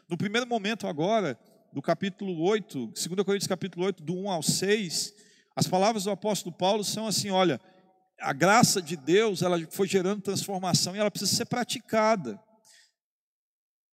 No 0.08 0.16
primeiro 0.16 0.46
momento 0.46 0.86
agora, 0.86 1.38
do 1.72 1.82
capítulo 1.82 2.40
8, 2.42 2.86
2 2.86 2.98
Coríntios 3.24 3.48
capítulo 3.48 3.84
8, 3.86 4.02
do 4.02 4.14
1 4.14 4.30
ao 4.30 4.42
6, 4.42 5.14
as 5.56 5.66
palavras 5.66 6.04
do 6.04 6.10
apóstolo 6.10 6.54
Paulo 6.54 6.84
são 6.84 7.06
assim, 7.06 7.30
olha, 7.30 7.60
a 8.20 8.32
graça 8.32 8.80
de 8.80 8.96
Deus, 8.96 9.42
ela 9.42 9.58
foi 9.70 9.86
gerando 9.86 10.22
transformação 10.22 10.94
e 10.94 10.98
ela 10.98 11.10
precisa 11.10 11.34
ser 11.34 11.46
praticada. 11.46 12.40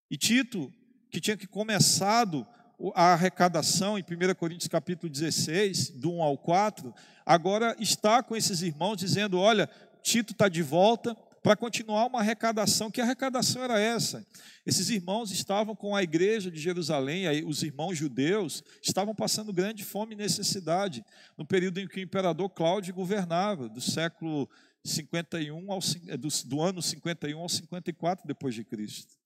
E 0.09 0.17
Tito, 0.17 0.71
que 1.11 1.19
tinha 1.19 1.35
que 1.35 1.45
começado 1.45 2.47
a 2.95 3.13
arrecadação 3.13 3.99
em 3.99 4.01
1 4.01 4.33
Coríntios 4.35 4.67
capítulo 4.67 5.11
16, 5.11 5.91
do 5.91 6.13
1 6.13 6.23
ao 6.23 6.37
4, 6.37 6.93
agora 7.25 7.75
está 7.79 8.23
com 8.23 8.35
esses 8.35 8.61
irmãos 8.61 8.95
dizendo: 8.95 9.37
olha, 9.37 9.69
Tito 10.01 10.31
está 10.31 10.47
de 10.47 10.63
volta 10.63 11.15
para 11.43 11.55
continuar 11.55 12.05
uma 12.07 12.19
arrecadação. 12.19 12.89
Que 12.89 13.01
arrecadação 13.01 13.63
era 13.63 13.79
essa? 13.79 14.25
Esses 14.65 14.89
irmãos 14.89 15.31
estavam 15.31 15.75
com 15.75 15.95
a 15.95 16.01
igreja 16.01 16.49
de 16.49 16.59
Jerusalém, 16.59 17.25
os 17.45 17.61
irmãos 17.61 17.97
judeus 17.97 18.63
estavam 18.81 19.13
passando 19.13 19.53
grande 19.53 19.83
fome 19.83 20.13
e 20.13 20.17
necessidade 20.17 21.03
no 21.37 21.45
período 21.45 21.79
em 21.79 21.87
que 21.87 21.99
o 21.99 22.03
imperador 22.03 22.49
Cláudio 22.49 22.93
governava, 22.93 23.67
do 23.67 23.81
século 23.81 24.49
51 24.83 25.71
ao, 25.71 25.79
do, 26.17 26.27
do 26.45 26.61
ano 26.61 26.81
51 26.81 27.39
ao 27.39 27.49
54 27.49 28.27
depois 28.27 28.55
de 28.55 28.63
Cristo. 28.63 29.20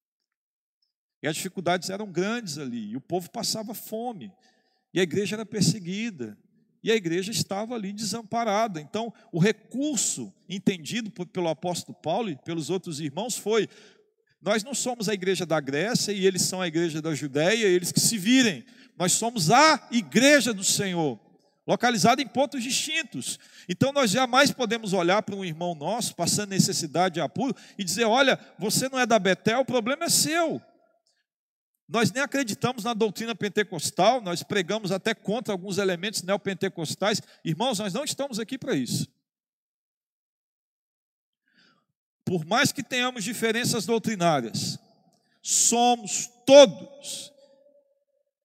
E 1.22 1.28
as 1.28 1.36
dificuldades 1.36 1.90
eram 1.90 2.12
grandes 2.12 2.58
ali, 2.58 2.92
e 2.92 2.98
o 2.98 3.02
povo 3.02 3.30
passava 3.30 3.74
fome, 3.74 4.32
e 4.94 5.00
a 5.00 5.04
igreja 5.04 5.36
era 5.36 5.46
perseguida, 5.46 6.38
e 6.84 6.92
a 6.92 6.96
igreja 6.96 7.32
estava 7.32 7.74
ali 7.74 7.92
desamparada. 7.92 8.80
Então, 8.80 9.12
o 9.32 9.40
recurso 9.40 10.32
entendido 10.48 11.10
pelo 11.10 11.48
apóstolo 11.48 11.98
Paulo 12.00 12.30
e 12.30 12.36
pelos 12.36 12.70
outros 12.70 13.00
irmãos 13.00 13.36
foi: 13.36 13.68
nós 14.46 14.64
não 14.64 14.76
somos 14.76 15.10
a 15.10 15.14
igreja 15.16 15.44
da 15.44 15.60
Grécia 15.60 16.12
e 16.12 16.28
eles 16.28 16.44
são 16.44 16.62
a 16.62 16.68
igreja 16.68 17.02
da 17.02 17.16
Judéia, 17.16 17.66
eles 17.66 17.92
que 17.92 18.00
se 18.00 18.16
virem. 18.16 18.64
Nós 18.96 19.14
somos 19.14 19.50
a 19.50 19.88
igreja 19.90 20.54
do 20.54 20.64
Senhor, 20.64 21.20
localizada 21.66 22.22
em 22.22 22.28
pontos 22.28 22.62
distintos. 22.62 23.40
Então 23.68 23.92
nós 23.92 24.12
jamais 24.12 24.52
podemos 24.52 24.94
olhar 24.94 25.24
para 25.24 25.36
um 25.36 25.44
irmão 25.44 25.74
nosso 25.74 26.16
passando 26.16 26.52
necessidade 26.52 27.18
e 27.18 27.22
apuro 27.24 27.56
e 27.76 27.84
dizer: 27.84 28.06
olha, 28.06 28.40
você 28.60 28.88
não 28.88 29.00
é 29.00 29.08
da 29.08 29.18
Betel, 29.18 29.62
o 29.62 29.66
problema 29.66 30.06
é 30.06 30.10
seu. 30.10 30.62
Nós 31.88 32.12
nem 32.12 32.24
acreditamos 32.24 32.84
na 32.84 32.94
doutrina 32.94 33.36
pentecostal, 33.36 34.20
nós 34.20 34.42
pregamos 34.42 34.92
até 34.92 35.14
contra 35.14 35.54
alguns 35.54 35.78
elementos 35.78 36.24
neopentecostais. 36.24 37.22
Irmãos, 37.44 37.78
nós 37.78 37.94
não 37.94 38.04
estamos 38.04 38.40
aqui 38.40 38.58
para 38.58 38.76
isso. 38.76 39.08
Por 42.24 42.44
mais 42.44 42.72
que 42.72 42.82
tenhamos 42.82 43.24
diferenças 43.24 43.86
doutrinárias, 43.86 44.80
somos 45.44 46.28
todos 46.44 47.32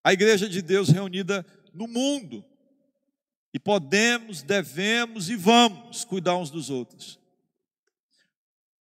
a 0.05 0.12
igreja 0.12 0.46
de 0.48 0.61
Deus 0.61 0.90
reunida 0.90 1.44
no 1.72 1.88
mundo. 1.88 2.44
E 3.53 3.59
podemos, 3.59 4.42
devemos 4.42 5.31
e 5.31 5.37
vamos 5.37 6.05
cuidar 6.05 6.37
uns 6.37 6.50
dos 6.50 6.68
outros. 6.68 7.18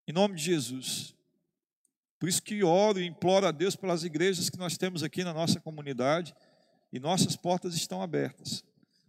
Em 0.08 0.12
nome 0.12 0.36
de 0.36 0.44
Jesus. 0.44 1.16
Por 2.20 2.28
isso 2.28 2.44
que 2.44 2.64
oro 2.64 3.00
e 3.00 3.06
imploro 3.06 3.48
a 3.48 3.52
Deus 3.52 3.76
pelas 3.76 4.04
igrejas 4.04 4.50
que 4.50 4.58
nós 4.58 4.78
temos 4.78 5.04
aqui 5.04 5.24
na 5.24 5.34
nossa 5.34 5.60
comunidade 5.60 6.36
e 6.92 7.00
nossas 7.00 7.36
portas 7.36 7.74
estão 7.76 8.02
abertas. 8.02 8.64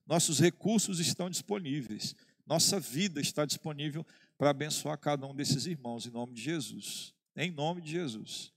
Nossos 0.07 0.38
recursos 0.38 1.01
estão 1.01 1.29
disponíveis. 1.29 2.14
Nossa 2.46 2.79
vida 2.79 3.20
está 3.20 3.44
disponível 3.44 4.07
para 4.38 4.51
abençoar 4.51 4.96
cada 4.96 5.27
um 5.27 5.35
desses 5.35 5.66
irmãos 5.66 6.07
em 6.07 6.11
nome 6.11 6.35
de 6.35 6.42
Jesus. 6.42 7.12
Em 7.37 7.51
nome 7.51 7.81
de 7.81 7.90
Jesus. 7.90 8.53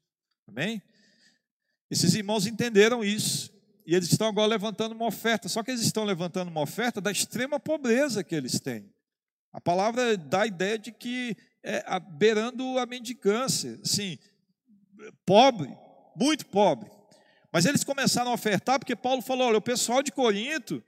Amém? 0.48 0.82
Esses 1.90 2.14
irmãos 2.14 2.46
entenderam 2.46 3.04
isso. 3.04 3.52
E 3.86 3.94
eles 3.96 4.12
estão 4.12 4.28
agora 4.28 4.48
levantando 4.48 4.94
uma 4.94 5.06
oferta. 5.06 5.50
Só 5.50 5.64
que 5.64 5.72
eles 5.72 5.82
estão 5.82 6.06
levantando 6.06 6.50
uma 6.50 6.62
oferta 6.62 7.02
da 7.02 7.12
extrema 7.12 7.60
pobreza 7.60 8.24
que 8.24 8.36
eles 8.36 8.60
têm. 8.60 8.92
A 9.52 9.60
palavra 9.62 10.18
dá 10.18 10.44
a 10.44 10.48
ideia 10.48 10.80
de 10.80 10.92
que 10.92 11.36
é 11.62 11.84
beirando 12.00 12.78
a 12.80 12.86
mendicância. 12.86 13.80
Assim, 13.84 14.18
pobre, 15.26 15.70
muito 16.16 16.46
pobre. 16.46 16.90
Mas 17.52 17.66
eles 17.66 17.84
começaram 17.84 18.32
a 18.32 18.34
ofertar 18.34 18.80
porque 18.80 18.96
Paulo 18.96 19.22
falou: 19.22 19.48
olha, 19.48 19.58
o 19.58 19.62
pessoal 19.62 20.02
de 20.02 20.12
Corinto 20.12 20.84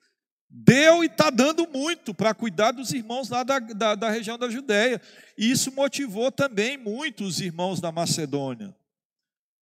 deu 0.50 1.04
e 1.04 1.08
está 1.08 1.30
dando 1.30 1.68
muito 1.68 2.13
para 2.13 2.34
cuidar 2.34 2.72
dos 2.72 2.91
irmãos 2.91 3.30
lá 3.30 3.44
da, 3.44 3.60
da, 3.60 3.96
da, 3.96 4.10
região 4.10 4.38
da 4.38 4.50
Judéia. 4.50 5.02
E 5.38 5.52
isso 5.52 5.72
motivou 5.72 6.32
também 6.32 6.78
muito 6.78 7.24
os 7.24 7.39
irmãos 7.39 7.82
da 7.82 7.91
Macedônia. 7.91 8.76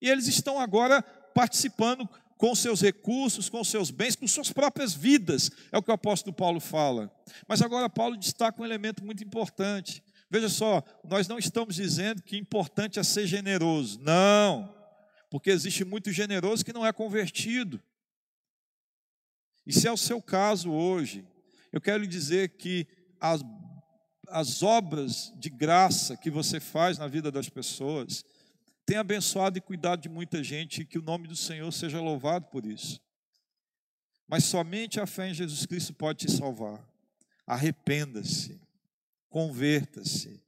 E 0.01 0.09
eles 0.09 0.27
estão 0.27 0.59
agora 0.59 1.01
participando 1.33 2.07
com 2.37 2.53
seus 2.53 2.81
recursos, 2.81 3.49
com 3.49 3.63
seus 3.63 3.89
bens, 3.89 4.15
com 4.15 4.27
suas 4.27 4.51
próprias 4.51 4.93
vidas, 4.93 5.49
é 5.71 5.77
o 5.77 5.81
que 5.81 5.89
o 5.89 5.93
apóstolo 5.93 6.35
Paulo 6.35 6.59
fala. 6.59 7.09
Mas 7.47 7.61
agora 7.61 7.89
Paulo 7.89 8.17
destaca 8.17 8.61
um 8.61 8.65
elemento 8.65 9.03
muito 9.03 9.23
importante. 9.23 10.03
Veja 10.33 10.49
só, 10.49 10.83
nós 11.03 11.27
não 11.27 11.37
estamos 11.37 11.75
dizendo 11.75 12.23
que 12.23 12.35
importante 12.35 12.99
é 12.99 13.03
ser 13.03 13.27
generoso. 13.27 13.99
Não, 13.99 14.75
porque 15.29 15.51
existe 15.51 15.85
muito 15.85 16.11
generoso 16.11 16.65
que 16.65 16.73
não 16.73 16.83
é 16.83 16.91
convertido. 16.91 17.79
E 19.63 19.71
se 19.71 19.87
é 19.87 19.91
o 19.91 19.95
seu 19.95 20.19
caso 20.19 20.71
hoje, 20.71 21.23
eu 21.71 21.79
quero 21.79 22.01
lhe 22.01 22.07
dizer 22.07 22.57
que 22.57 22.87
as, 23.21 23.41
as 24.27 24.63
obras 24.63 25.31
de 25.37 25.51
graça 25.51 26.17
que 26.17 26.31
você 26.31 26.59
faz 26.59 26.97
na 26.97 27.07
vida 27.07 27.31
das 27.31 27.47
pessoas 27.47 28.25
têm 28.87 28.97
abençoado 28.97 29.59
e 29.59 29.61
cuidado 29.61 30.01
de 30.01 30.09
muita 30.09 30.43
gente 30.43 30.81
e 30.81 30.85
que 30.85 30.97
o 30.97 31.03
nome 31.03 31.27
do 31.27 31.35
Senhor 31.35 31.71
seja 31.71 32.01
louvado 32.01 32.47
por 32.47 32.65
isso. 32.65 32.99
Mas 34.27 34.45
somente 34.45 34.99
a 34.99 35.05
fé 35.05 35.29
em 35.29 35.33
Jesus 35.35 35.67
Cristo 35.67 35.93
pode 35.93 36.25
te 36.25 36.31
salvar. 36.31 36.83
Arrependa-se 37.45 38.62
converta-se 39.33 40.39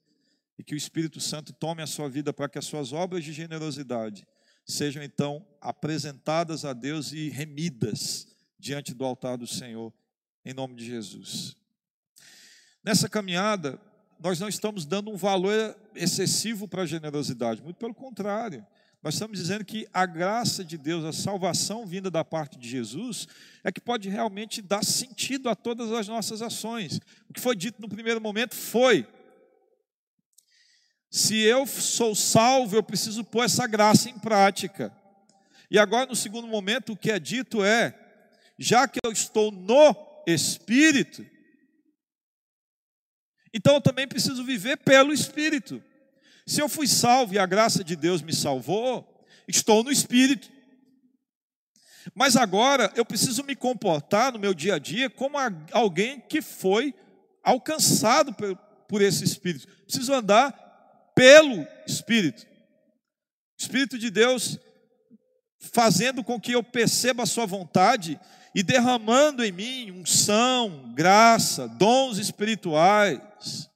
e 0.60 0.64
que 0.64 0.76
o 0.76 0.78
Espírito 0.78 1.20
Santo 1.20 1.52
tome 1.52 1.82
a 1.82 1.88
sua 1.88 2.08
vida 2.08 2.32
para 2.32 2.48
que 2.48 2.60
as 2.60 2.66
suas 2.66 2.94
obras 2.94 3.24
de 3.24 3.34
generosidade 3.34 4.28
sejam 4.64 5.02
então 5.02 5.44
apresentadas 5.60 6.64
a 6.64 6.72
Deus 6.72 7.12
e 7.12 7.30
remidas 7.30 8.28
diante 8.60 8.94
do 8.94 9.04
altar 9.04 9.40
do 9.40 9.48
Senhor, 9.48 9.92
em 10.46 10.54
nome 10.54 10.76
de 10.76 10.86
Jesus. 10.86 11.58
Nessa 12.84 13.10
caminhada, 13.10 13.82
nós 14.20 14.40
não 14.40 14.48
estamos 14.48 14.86
dando 14.86 15.10
um 15.10 15.18
valor 15.18 15.76
excessivo 15.96 16.68
para 16.68 16.84
a 16.84 16.86
generosidade, 16.86 17.64
muito 17.64 17.78
pelo 17.78 17.96
contrário. 17.96 18.64
Nós 19.06 19.14
estamos 19.14 19.38
dizendo 19.38 19.64
que 19.64 19.88
a 19.94 20.04
graça 20.08 20.66
de 20.66 20.80
Deus, 20.80 21.06
a 21.06 21.14
salvação 21.14 21.86
vinda 21.86 22.10
da 22.10 22.26
parte 22.26 22.58
de 22.58 22.68
Jesus, 22.68 23.28
é 23.64 23.72
que 23.72 23.80
pode 23.80 24.10
realmente 24.10 24.64
dar 24.64 24.84
sentido 24.84 25.48
a 25.48 25.56
todas 25.56 25.92
as 25.92 26.08
nossas 26.08 26.42
ações. 26.42 27.00
O 27.30 27.34
que 27.34 27.40
foi 27.40 27.56
dito 27.56 27.80
no 27.80 27.88
primeiro 27.88 28.20
momento 28.20 28.56
foi: 28.56 29.08
se 31.08 31.38
eu 31.38 31.68
sou 31.68 32.16
salvo, 32.16 32.76
eu 32.76 32.82
preciso 32.82 33.24
pôr 33.24 33.44
essa 33.44 33.68
graça 33.68 34.10
em 34.10 34.18
prática. 34.18 34.92
E 35.70 35.78
agora, 35.78 36.08
no 36.08 36.16
segundo 36.16 36.48
momento, 36.48 36.94
o 36.94 36.98
que 36.98 37.12
é 37.12 37.20
dito 37.20 37.64
é: 37.64 37.94
já 38.58 38.88
que 38.88 38.98
eu 39.06 39.12
estou 39.12 39.52
no 39.52 39.96
Espírito, 40.26 41.24
então 43.54 43.76
eu 43.76 43.82
também 43.82 44.08
preciso 44.08 44.44
viver 44.44 44.78
pelo 44.78 45.14
Espírito. 45.14 45.80
Se 46.46 46.62
eu 46.62 46.70
fui 46.70 46.88
salvo 46.88 47.34
e 47.34 47.40
a 47.40 47.46
graça 47.46 47.84
de 47.84 47.96
Deus 47.96 48.22
me 48.22 48.34
salvou, 48.34 49.26
estou 49.48 49.84
no 49.84 49.92
Espírito. 49.92 50.52
Mas 52.14 52.36
agora 52.36 52.92
eu 52.96 53.04
preciso 53.04 53.44
me 53.44 53.56
comportar 53.56 54.32
no 54.32 54.38
meu 54.38 54.54
dia 54.54 54.76
a 54.76 54.80
dia 54.80 55.10
como 55.10 55.38
alguém 55.72 56.20
que 56.20 56.42
foi 56.42 56.94
alcançado 57.44 58.36
por 58.88 59.02
esse 59.02 59.24
Espírito. 59.24 59.68
Preciso 59.86 60.14
andar 60.14 60.52
pelo 61.16 61.66
Espírito. 61.88 62.46
Espírito 63.58 63.98
de 63.98 64.12
Deus 64.12 64.60
fazendo 65.60 66.24
com 66.24 66.40
que 66.40 66.52
eu 66.52 66.62
perceba 66.62 67.24
a 67.24 67.28
Sua 67.28 67.48
vontade 67.48 68.20
e 68.54 68.62
derramando 68.62 69.44
em 69.44 69.52
mim 69.52 69.92
unção, 69.92 70.94
graça, 70.94 71.68
dons 71.68 72.20
espirituais 72.20 73.70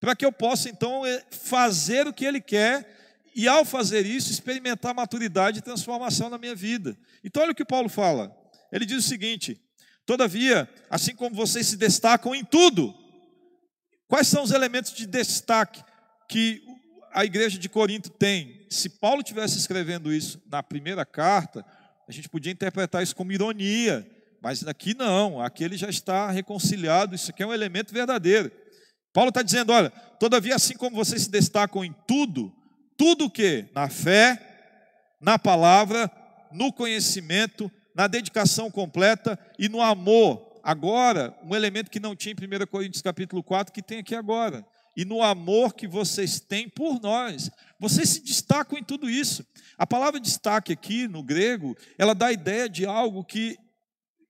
para 0.00 0.14
que 0.14 0.24
eu 0.24 0.32
possa 0.32 0.68
então 0.68 1.04
eh, 1.06 1.24
fazer 1.30 2.06
o 2.06 2.12
que 2.12 2.24
Ele 2.24 2.40
quer 2.40 2.96
e, 3.34 3.46
ao 3.46 3.64
fazer 3.64 4.06
isso, 4.06 4.30
experimentar 4.30 4.94
maturidade 4.94 5.58
e 5.58 5.62
transformação 5.62 6.30
na 6.30 6.38
minha 6.38 6.54
vida. 6.54 6.96
Então, 7.22 7.42
olha 7.42 7.52
o 7.52 7.54
que 7.54 7.64
Paulo 7.64 7.88
fala. 7.88 8.34
Ele 8.72 8.86
diz 8.86 9.04
o 9.04 9.08
seguinte: 9.08 9.60
Todavia, 10.06 10.68
assim 10.88 11.16
como 11.16 11.34
vocês 11.34 11.66
se 11.66 11.76
destacam 11.76 12.32
em 12.32 12.44
tudo, 12.44 12.94
quais 14.06 14.28
são 14.28 14.44
os 14.44 14.52
elementos 14.52 14.92
de 14.92 15.04
destaque 15.04 15.82
que 16.28 16.62
a 17.12 17.24
igreja 17.24 17.58
de 17.58 17.68
Corinto 17.68 18.08
tem? 18.08 18.64
Se 18.70 18.88
Paulo 18.88 19.22
tivesse 19.22 19.58
escrevendo 19.58 20.12
isso 20.12 20.40
na 20.46 20.62
primeira 20.62 21.04
carta, 21.04 21.66
a 22.06 22.12
gente 22.12 22.28
podia 22.28 22.52
interpretar 22.52 23.02
isso 23.02 23.16
como 23.16 23.32
ironia, 23.32 24.08
mas 24.40 24.64
aqui 24.64 24.94
não, 24.94 25.42
aqui 25.42 25.64
ele 25.64 25.76
já 25.76 25.88
está 25.88 26.30
reconciliado, 26.30 27.16
isso 27.16 27.30
aqui 27.32 27.42
é 27.42 27.46
um 27.46 27.52
elemento 27.52 27.92
verdadeiro. 27.92 28.52
Paulo 29.16 29.30
está 29.30 29.40
dizendo: 29.40 29.72
olha, 29.72 29.88
todavia, 30.20 30.56
assim 30.56 30.74
como 30.74 30.94
vocês 30.94 31.22
se 31.22 31.30
destacam 31.30 31.82
em 31.82 31.94
tudo, 32.06 32.52
tudo 32.98 33.24
o 33.24 33.30
que? 33.30 33.64
Na 33.74 33.88
fé, 33.88 34.38
na 35.18 35.38
palavra, 35.38 36.10
no 36.52 36.70
conhecimento, 36.70 37.72
na 37.94 38.08
dedicação 38.08 38.70
completa 38.70 39.38
e 39.58 39.70
no 39.70 39.80
amor. 39.80 40.60
Agora, 40.62 41.34
um 41.42 41.56
elemento 41.56 41.90
que 41.90 41.98
não 41.98 42.14
tinha 42.14 42.34
em 42.38 42.62
1 42.62 42.66
Coríntios 42.66 43.00
capítulo 43.00 43.42
4, 43.42 43.72
que 43.72 43.80
tem 43.80 44.00
aqui 44.00 44.14
agora. 44.14 44.62
E 44.94 45.02
no 45.02 45.22
amor 45.22 45.72
que 45.72 45.86
vocês 45.86 46.38
têm 46.38 46.68
por 46.68 47.00
nós. 47.00 47.50
Vocês 47.80 48.10
se 48.10 48.20
destacam 48.22 48.78
em 48.78 48.84
tudo 48.84 49.08
isso. 49.08 49.46
A 49.78 49.86
palavra 49.86 50.20
destaque 50.20 50.74
aqui 50.74 51.08
no 51.08 51.22
grego, 51.22 51.74
ela 51.96 52.14
dá 52.14 52.26
a 52.26 52.32
ideia 52.32 52.68
de 52.68 52.84
algo 52.84 53.24
que 53.24 53.56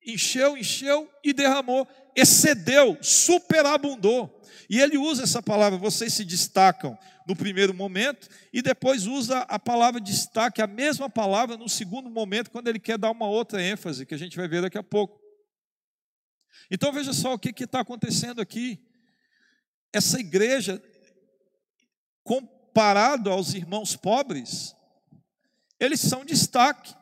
encheu, 0.07 0.57
encheu 0.57 1.11
e 1.23 1.33
derramou, 1.33 1.87
excedeu, 2.15 2.97
superabundou. 3.03 4.41
E 4.69 4.81
ele 4.81 4.97
usa 4.97 5.23
essa 5.23 5.43
palavra, 5.43 5.79
vocês 5.79 6.13
se 6.13 6.25
destacam 6.25 6.99
no 7.27 7.35
primeiro 7.35 7.75
momento, 7.75 8.29
e 8.53 8.63
depois 8.63 9.07
usa 9.07 9.41
a 9.41 9.59
palavra 9.59 10.01
destaque, 10.01 10.63
a 10.63 10.67
mesma 10.67 11.11
palavra, 11.11 11.57
no 11.57 11.69
segundo 11.69 12.09
momento, 12.09 12.51
quando 12.51 12.69
ele 12.69 12.79
quer 12.79 12.97
dar 12.97 13.11
uma 13.11 13.29
outra 13.29 13.63
ênfase, 13.63 14.07
que 14.07 14.15
a 14.15 14.19
gente 14.19 14.37
vai 14.37 14.47
ver 14.47 14.63
daqui 14.63 14.79
a 14.79 14.83
pouco. 14.83 15.21
Então 16.71 16.93
veja 16.93 17.13
só 17.13 17.35
o 17.35 17.39
que 17.39 17.65
está 17.65 17.81
acontecendo 17.81 18.41
aqui. 18.41 18.81
Essa 19.93 20.19
igreja, 20.19 20.83
comparado 22.23 23.31
aos 23.31 23.55
irmãos 23.55 23.97
pobres, 23.97 24.75
eles 25.79 26.01
são 26.01 26.25
destaque. 26.25 26.95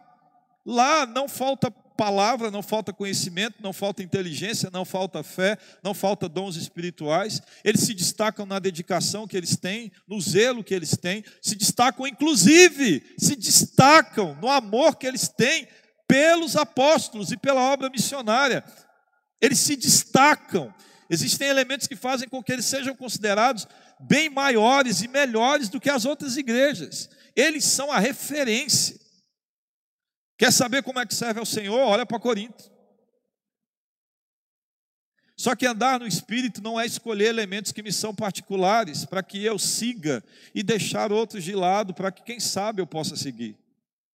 Lá 0.66 1.06
não 1.06 1.28
falta 1.28 1.70
palavra, 1.96 2.50
não 2.50 2.62
falta 2.62 2.92
conhecimento, 2.92 3.56
não 3.60 3.72
falta 3.72 4.02
inteligência, 4.02 4.70
não 4.72 4.84
falta 4.84 5.22
fé, 5.22 5.56
não 5.82 5.94
falta 5.94 6.28
dons 6.28 6.56
espirituais. 6.56 7.40
Eles 7.64 7.82
se 7.82 7.94
destacam 7.94 8.44
na 8.44 8.58
dedicação 8.58 9.26
que 9.26 9.36
eles 9.36 9.56
têm, 9.56 9.92
no 10.06 10.20
zelo 10.20 10.64
que 10.64 10.74
eles 10.74 10.96
têm, 10.96 11.24
se 11.40 11.54
destacam, 11.54 12.06
inclusive, 12.06 13.02
se 13.18 13.36
destacam 13.36 14.36
no 14.40 14.48
amor 14.48 14.96
que 14.96 15.06
eles 15.06 15.28
têm 15.28 15.68
pelos 16.06 16.56
apóstolos 16.56 17.32
e 17.32 17.36
pela 17.36 17.60
obra 17.72 17.88
missionária. 17.90 18.64
Eles 19.40 19.58
se 19.58 19.76
destacam. 19.76 20.72
Existem 21.08 21.48
elementos 21.48 21.86
que 21.86 21.96
fazem 21.96 22.28
com 22.28 22.42
que 22.42 22.52
eles 22.52 22.64
sejam 22.64 22.94
considerados 22.94 23.66
bem 24.00 24.28
maiores 24.28 25.02
e 25.02 25.08
melhores 25.08 25.68
do 25.68 25.80
que 25.80 25.90
as 25.90 26.04
outras 26.04 26.36
igrejas. 26.36 27.08
Eles 27.36 27.64
são 27.64 27.92
a 27.92 27.98
referência. 27.98 29.03
Quer 30.36 30.52
saber 30.52 30.82
como 30.82 30.98
é 30.98 31.06
que 31.06 31.14
serve 31.14 31.40
ao 31.40 31.46
Senhor? 31.46 31.78
Olha 31.78 32.04
para 32.04 32.18
Corinto. 32.18 32.72
Só 35.36 35.54
que 35.56 35.66
andar 35.66 35.98
no 35.98 36.06
Espírito 36.06 36.62
não 36.62 36.78
é 36.78 36.86
escolher 36.86 37.26
elementos 37.26 37.72
que 37.72 37.82
me 37.82 37.92
são 37.92 38.14
particulares 38.14 39.04
para 39.04 39.22
que 39.22 39.44
eu 39.44 39.58
siga 39.58 40.22
e 40.54 40.62
deixar 40.62 41.12
outros 41.12 41.42
de 41.42 41.54
lado 41.54 41.92
para 41.92 42.12
que, 42.12 42.22
quem 42.22 42.38
sabe, 42.38 42.80
eu 42.80 42.86
possa 42.86 43.16
seguir. 43.16 43.56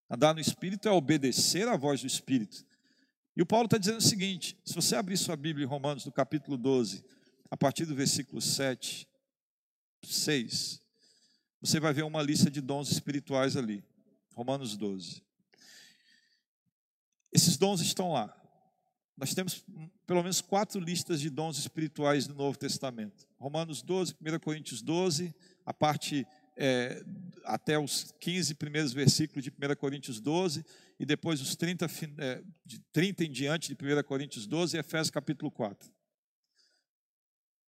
Andar 0.09 0.35
no 0.35 0.41
Espírito 0.41 0.89
é 0.89 0.91
obedecer 0.91 1.69
à 1.69 1.77
voz 1.77 2.01
do 2.01 2.07
Espírito. 2.07 2.65
E 3.37 3.43
o 3.43 3.47
Paulo 3.47 3.67
está 3.67 3.77
dizendo 3.77 3.99
o 3.99 4.03
seguinte: 4.03 4.57
se 4.65 4.75
você 4.75 4.97
abrir 4.97 5.17
sua 5.17 5.37
Bíblia 5.37 5.65
em 5.65 5.69
Romanos, 5.69 6.05
no 6.07 6.13
capítulo 6.13 6.57
12, 6.57 7.05
a 7.51 7.57
partir 7.57 7.85
do 7.85 7.95
versículo 7.95 8.41
7, 8.41 9.07
6, 10.03 10.81
você 11.61 11.79
vai 11.79 11.93
ver 11.93 12.03
uma 12.03 12.23
lista 12.23 12.51
de 12.51 12.61
dons 12.61 12.91
espirituais 12.91 13.57
ali. 13.57 13.85
Romanos 14.35 14.77
12. 14.77 15.23
Esses 17.33 17.57
dons 17.57 17.81
estão 17.81 18.13
lá. 18.13 18.37
Nós 19.17 19.35
temos 19.35 19.65
pelo 20.07 20.23
menos 20.23 20.41
quatro 20.41 20.81
listas 20.81 21.21
de 21.21 21.29
dons 21.29 21.59
espirituais 21.59 22.27
no 22.27 22.35
Novo 22.35 22.59
Testamento. 22.59 23.29
Romanos 23.39 23.83
12, 23.83 24.15
1 24.15 24.39
Coríntios 24.41 24.83
12, 24.83 25.35
a 25.65 25.75
parte 25.75 26.27
é, 26.57 27.05
até 27.45 27.79
os 27.79 28.13
15 28.19 28.55
primeiros 28.55 28.93
versículos 28.93 29.45
de 29.45 29.51
1 29.51 29.77
Coríntios 29.77 30.21
12, 30.21 30.65
e 30.99 31.07
depois 31.07 31.41
os 31.41 31.55
30, 31.55 31.87
é, 32.19 32.43
de 32.65 32.81
30 32.93 33.25
em 33.25 33.31
diante 33.31 33.75
de 33.75 33.75
1 33.75 34.03
Coríntios 34.05 34.47
12 34.47 34.77
e 34.77 34.81
Efésios 34.81 35.11
capítulo 35.11 35.51
4. 35.51 35.91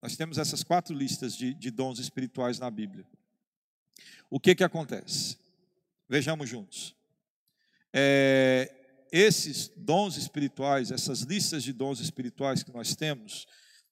Nós 0.02 0.16
temos 0.16 0.38
essas 0.38 0.64
quatro 0.64 0.96
listas 0.96 1.36
de, 1.36 1.54
de 1.54 1.70
dons 1.70 1.98
espirituais 1.98 2.58
na 2.58 2.70
Bíblia. 2.70 3.06
O 4.28 4.40
que 4.40 4.54
que 4.54 4.64
acontece? 4.64 5.38
Vejamos 6.08 6.48
juntos. 6.48 6.96
É, 7.92 8.81
esses 9.12 9.68
dons 9.76 10.16
espirituais, 10.16 10.90
essas 10.90 11.20
listas 11.20 11.62
de 11.62 11.72
dons 11.72 12.00
espirituais 12.00 12.62
que 12.62 12.72
nós 12.72 12.96
temos, 12.96 13.46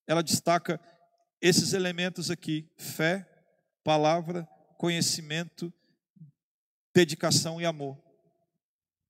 ela 0.06 0.22
destaca 0.22 0.80
esses 1.42 1.74
elementos 1.74 2.30
aqui: 2.30 2.66
fé, 2.78 3.28
palavra, 3.84 4.48
conhecimento, 4.78 5.70
dedicação 6.94 7.60
e 7.60 7.66
amor. 7.66 8.02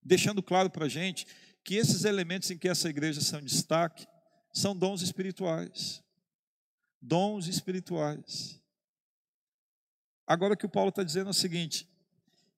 Deixando 0.03 0.43
claro 0.43 0.69
para 0.69 0.87
a 0.87 0.89
gente 0.89 1.27
que 1.63 1.77
esses 1.77 2.05
elementos 2.05 2.51
em 2.51 2.59
que 2.59 2.69
essa 2.69 2.89
igreja 2.89 3.21
são 3.21 3.41
destaque 3.41 4.07
são 4.53 4.77
dons 4.77 5.03
espirituais. 5.03 6.03
Dons 7.01 7.47
espirituais. 7.47 8.61
Agora 10.27 10.57
que 10.57 10.67
o 10.67 10.71
Paulo 10.71 10.89
está 10.89 11.05
dizendo 11.05 11.29
é 11.29 11.31
o 11.31 11.35
seguinte: 11.35 11.89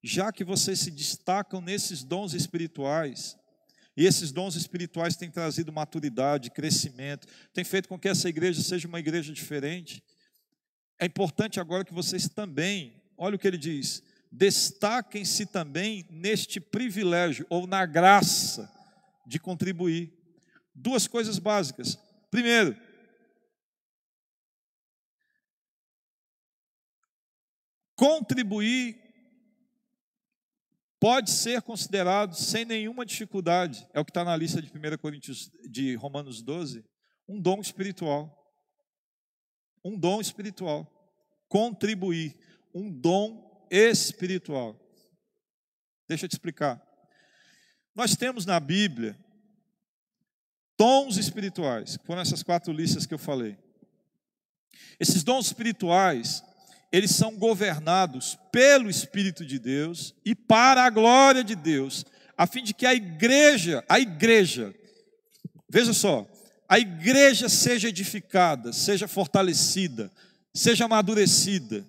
já 0.02 0.32
que 0.32 0.42
vocês 0.42 0.80
se 0.80 0.90
destacam 0.90 1.60
nesses 1.60 2.02
dons 2.02 2.32
espirituais, 2.32 3.36
e 3.96 4.06
esses 4.06 4.32
dons 4.32 4.56
espirituais 4.56 5.16
têm 5.16 5.30
trazido 5.30 5.72
maturidade, 5.72 6.50
crescimento, 6.50 7.26
tem 7.52 7.64
feito 7.64 7.88
com 7.88 7.98
que 7.98 8.08
essa 8.08 8.28
igreja 8.28 8.62
seja 8.62 8.88
uma 8.88 9.00
igreja 9.00 9.32
diferente. 9.32 10.02
É 10.98 11.06
importante 11.06 11.60
agora 11.60 11.84
que 11.84 11.92
vocês 11.92 12.28
também, 12.28 13.02
olha 13.16 13.36
o 13.36 13.38
que 13.38 13.46
ele 13.46 13.58
diz, 13.58 14.02
destaquem-se 14.30 15.46
também 15.46 16.06
neste 16.10 16.58
privilégio 16.58 17.46
ou 17.50 17.66
na 17.66 17.84
graça 17.84 18.70
de 19.26 19.38
contribuir. 19.38 20.10
Duas 20.74 21.06
coisas 21.06 21.38
básicas. 21.38 21.98
Primeiro, 22.30 22.74
contribuir 27.94 29.01
pode 31.02 31.32
ser 31.32 31.60
considerado 31.62 32.36
sem 32.36 32.64
nenhuma 32.64 33.04
dificuldade, 33.04 33.84
é 33.92 33.98
o 33.98 34.04
que 34.04 34.12
está 34.12 34.22
na 34.22 34.36
lista 34.36 34.62
de 34.62 34.68
1 34.68 34.98
Coríntios, 34.98 35.50
de 35.68 35.96
Romanos 35.96 36.40
12, 36.42 36.84
um 37.28 37.40
dom 37.40 37.60
espiritual. 37.60 38.32
Um 39.84 39.98
dom 39.98 40.20
espiritual. 40.20 40.86
Contribuir. 41.48 42.38
Um 42.72 42.88
dom 42.88 43.66
espiritual. 43.68 44.78
Deixa 46.06 46.26
eu 46.26 46.28
te 46.28 46.34
explicar. 46.34 46.80
Nós 47.96 48.14
temos 48.14 48.46
na 48.46 48.60
Bíblia 48.60 49.18
dons 50.78 51.16
espirituais, 51.16 51.96
que 51.96 52.06
foram 52.06 52.22
essas 52.22 52.44
quatro 52.44 52.72
listas 52.72 53.06
que 53.06 53.14
eu 53.14 53.18
falei. 53.18 53.58
Esses 55.00 55.24
dons 55.24 55.46
espirituais, 55.46 56.44
eles 56.92 57.12
são 57.12 57.34
governados 57.34 58.38
pelo 58.52 58.90
Espírito 58.90 59.46
de 59.46 59.58
Deus 59.58 60.14
e 60.24 60.34
para 60.34 60.84
a 60.84 60.90
glória 60.90 61.42
de 61.42 61.56
Deus, 61.56 62.04
a 62.36 62.46
fim 62.46 62.62
de 62.62 62.74
que 62.74 62.84
a 62.84 62.92
igreja, 62.92 63.82
a 63.88 63.98
igreja, 63.98 64.74
veja 65.68 65.94
só, 65.94 66.28
a 66.68 66.78
igreja 66.78 67.48
seja 67.48 67.88
edificada, 67.88 68.72
seja 68.72 69.08
fortalecida, 69.08 70.12
seja 70.52 70.84
amadurecida. 70.84 71.84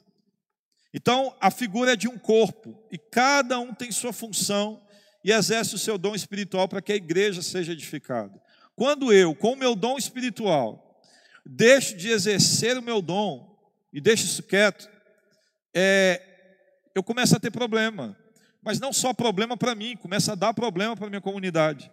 Então, 0.94 1.36
a 1.42 1.52
figura 1.52 1.94
é 1.94 1.96
de 1.96 2.08
um 2.08 2.18
corpo, 2.18 2.82
e 2.90 2.98
cada 2.98 3.60
um 3.60 3.74
tem 3.74 3.92
sua 3.92 4.14
função 4.14 4.82
e 5.24 5.32
exerce 5.32 5.76
o 5.76 5.80
seu 5.80 5.98
dom 5.98 6.16
espiritual 6.16 6.68
para 6.68 6.82
que 6.82 6.94
a 6.94 6.96
igreja 6.96 7.42
seja 7.42 7.74
edificada. 7.74 8.42
Quando 8.76 9.12
eu, 9.12 9.36
com 9.36 9.54
o 9.54 9.58
meu 9.58 9.76
dom 9.76 9.98
espiritual, 9.98 11.02
deixo 11.46 11.96
de 11.98 12.10
exercer 12.10 12.78
o 12.78 12.82
meu 12.82 13.02
dom 13.02 13.54
e 13.92 14.02
deixo 14.02 14.26
isso 14.26 14.44
quieto, 14.44 14.90
é, 15.74 16.22
eu 16.94 17.04
começo 17.04 17.36
a 17.36 17.40
ter 17.40 17.52
problema. 17.52 18.18
Mas 18.62 18.80
não 18.80 18.94
só 18.94 19.14
problema 19.14 19.58
para 19.58 19.76
mim, 19.76 19.98
começa 19.98 20.32
a 20.32 20.36
dar 20.36 20.54
problema 20.54 20.96
para 20.96 21.10
minha 21.10 21.22
comunidade. 21.22 21.92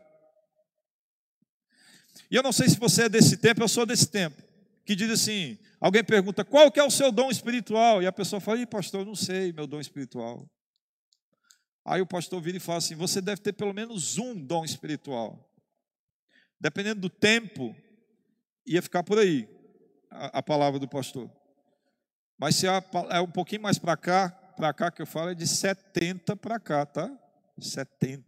E 2.30 2.36
eu 2.36 2.42
não 2.42 2.52
sei 2.52 2.68
se 2.68 2.78
você 2.78 3.04
é 3.04 3.08
desse 3.08 3.36
tempo, 3.36 3.62
eu 3.62 3.68
sou 3.68 3.84
desse 3.84 4.08
tempo, 4.08 4.40
que 4.84 4.94
diz 4.94 5.10
assim: 5.10 5.58
alguém 5.80 6.04
pergunta, 6.04 6.44
qual 6.44 6.70
que 6.70 6.78
é 6.78 6.84
o 6.84 6.90
seu 6.90 7.10
dom 7.10 7.28
espiritual? 7.28 8.00
E 8.02 8.06
a 8.06 8.12
pessoa 8.12 8.40
fala, 8.40 8.64
pastor, 8.66 9.00
eu 9.00 9.06
não 9.06 9.16
sei 9.16 9.52
meu 9.52 9.66
dom 9.66 9.80
espiritual. 9.80 10.48
Aí 11.84 12.00
o 12.00 12.06
pastor 12.06 12.40
vira 12.40 12.56
e 12.56 12.60
fala 12.60 12.78
assim: 12.78 12.94
você 12.94 13.20
deve 13.20 13.40
ter 13.40 13.52
pelo 13.52 13.74
menos 13.74 14.16
um 14.16 14.34
dom 14.34 14.64
espiritual. 14.64 15.44
Dependendo 16.60 17.00
do 17.00 17.10
tempo, 17.10 17.74
ia 18.64 18.82
ficar 18.82 19.02
por 19.02 19.18
aí 19.18 19.48
a, 20.10 20.38
a 20.38 20.42
palavra 20.42 20.78
do 20.78 20.86
pastor. 20.86 21.28
Mas 22.40 22.56
se 22.56 22.66
é 22.66 23.20
um 23.20 23.30
pouquinho 23.30 23.60
mais 23.60 23.78
para 23.78 23.94
cá, 23.98 24.30
para 24.56 24.72
cá 24.72 24.90
que 24.90 25.02
eu 25.02 25.06
falo 25.06 25.28
é 25.28 25.34
de 25.34 25.46
70 25.46 26.34
para 26.36 26.58
cá, 26.58 26.86
tá? 26.86 27.14
70. 27.58 28.24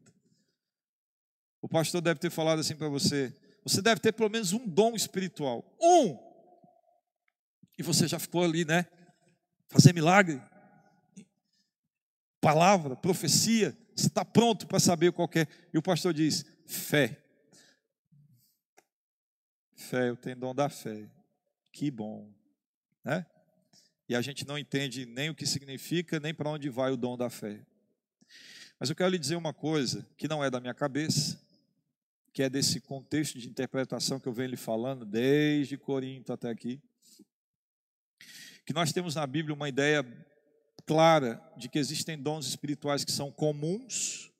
O 1.63 1.67
pastor 1.67 2.03
deve 2.03 2.21
ter 2.21 2.29
falado 2.29 2.59
assim 2.59 2.77
para 2.77 2.91
você: 2.91 3.35
você 3.65 3.81
deve 3.81 4.03
ter 4.03 4.13
pelo 4.13 4.29
menos 4.29 4.53
um 4.53 4.69
dom 4.69 4.95
espiritual. 4.95 5.65
Um! 5.81 6.19
E 7.79 7.83
você 7.83 8.07
já 8.07 8.19
ficou 8.19 8.45
ali, 8.45 8.67
né? 8.67 8.87
Fazer 9.69 9.95
milagre. 9.95 10.43
Palavra, 12.39 12.95
profecia. 12.95 13.75
Você 13.97 14.09
está 14.09 14.27
pronto 14.27 14.67
para 14.67 14.79
saber 14.79 15.13
qual 15.13 15.31
é. 15.37 15.47
E 15.73 15.79
o 15.79 15.83
pastor 15.83 16.13
diz: 16.13 16.45
fé. 16.67 17.19
Fé, 19.75 20.11
eu 20.11 20.17
tenho 20.19 20.37
dom 20.37 20.55
da 20.55 20.69
fé. 20.69 21.09
Que 21.73 21.91
bom. 21.91 22.31
Né? 23.03 23.25
E 24.09 24.15
a 24.15 24.21
gente 24.21 24.47
não 24.47 24.59
entende 24.59 25.07
nem 25.07 25.31
o 25.31 25.35
que 25.35 25.47
significa, 25.47 26.19
nem 26.19 26.35
para 26.35 26.51
onde 26.51 26.69
vai 26.69 26.91
o 26.91 26.97
dom 26.97 27.17
da 27.17 27.31
fé. 27.31 27.65
Mas 28.79 28.91
eu 28.91 28.97
quero 28.97 29.11
lhe 29.11 29.19
dizer 29.19 29.37
uma 29.37 29.55
coisa 29.55 30.07
que 30.17 30.27
não 30.27 30.43
é 30.43 30.51
da 30.51 30.61
minha 30.61 30.75
cabeça, 30.75 31.41
que 32.33 32.43
é 32.43 32.51
desse 32.51 32.81
contexto 32.81 33.39
de 33.39 33.49
interpretação 33.49 34.19
que 34.19 34.27
eu 34.27 34.33
venho 34.33 34.51
lhe 34.51 34.57
falando 34.57 35.05
desde 35.05 35.77
Corinto 35.77 36.33
até 36.33 36.51
aqui, 36.51 36.81
que 38.65 38.73
nós 38.73 38.93
temos 38.93 39.15
na 39.15 39.27
Bíblia 39.27 39.55
uma 39.55 39.69
ideia 39.69 40.05
clara 40.87 41.41
de 41.57 41.69
que 41.69 41.79
existem 41.79 42.21
dons 42.21 42.47
espirituais 42.47 43.05
que 43.05 43.13
são 43.13 43.31
comuns 43.31 44.31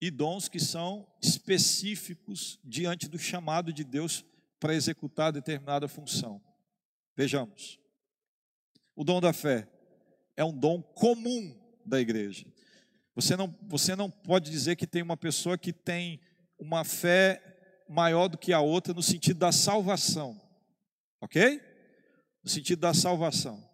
e 0.00 0.10
dons 0.10 0.48
que 0.48 0.60
são 0.60 1.06
específicos 1.20 2.58
diante 2.62 3.08
do 3.08 3.18
chamado 3.18 3.72
de 3.72 3.82
Deus 3.82 4.24
para 4.60 4.74
executar 4.74 5.32
determinada 5.32 5.88
função. 5.88 6.40
Vejamos. 7.16 7.80
O 8.98 9.04
dom 9.04 9.20
da 9.20 9.32
fé 9.32 9.68
é 10.36 10.44
um 10.44 10.52
dom 10.52 10.82
comum 10.82 11.56
da 11.86 12.00
igreja. 12.00 12.44
Você 13.14 13.36
não, 13.36 13.56
você 13.62 13.94
não 13.94 14.10
pode 14.10 14.50
dizer 14.50 14.74
que 14.74 14.88
tem 14.88 15.02
uma 15.02 15.16
pessoa 15.16 15.56
que 15.56 15.72
tem 15.72 16.20
uma 16.58 16.82
fé 16.82 17.40
maior 17.88 18.26
do 18.26 18.36
que 18.36 18.52
a 18.52 18.60
outra 18.60 18.92
no 18.92 19.00
sentido 19.00 19.38
da 19.38 19.52
salvação. 19.52 20.36
Ok? 21.20 21.60
No 22.42 22.50
sentido 22.50 22.80
da 22.80 22.92
salvação. 22.92 23.64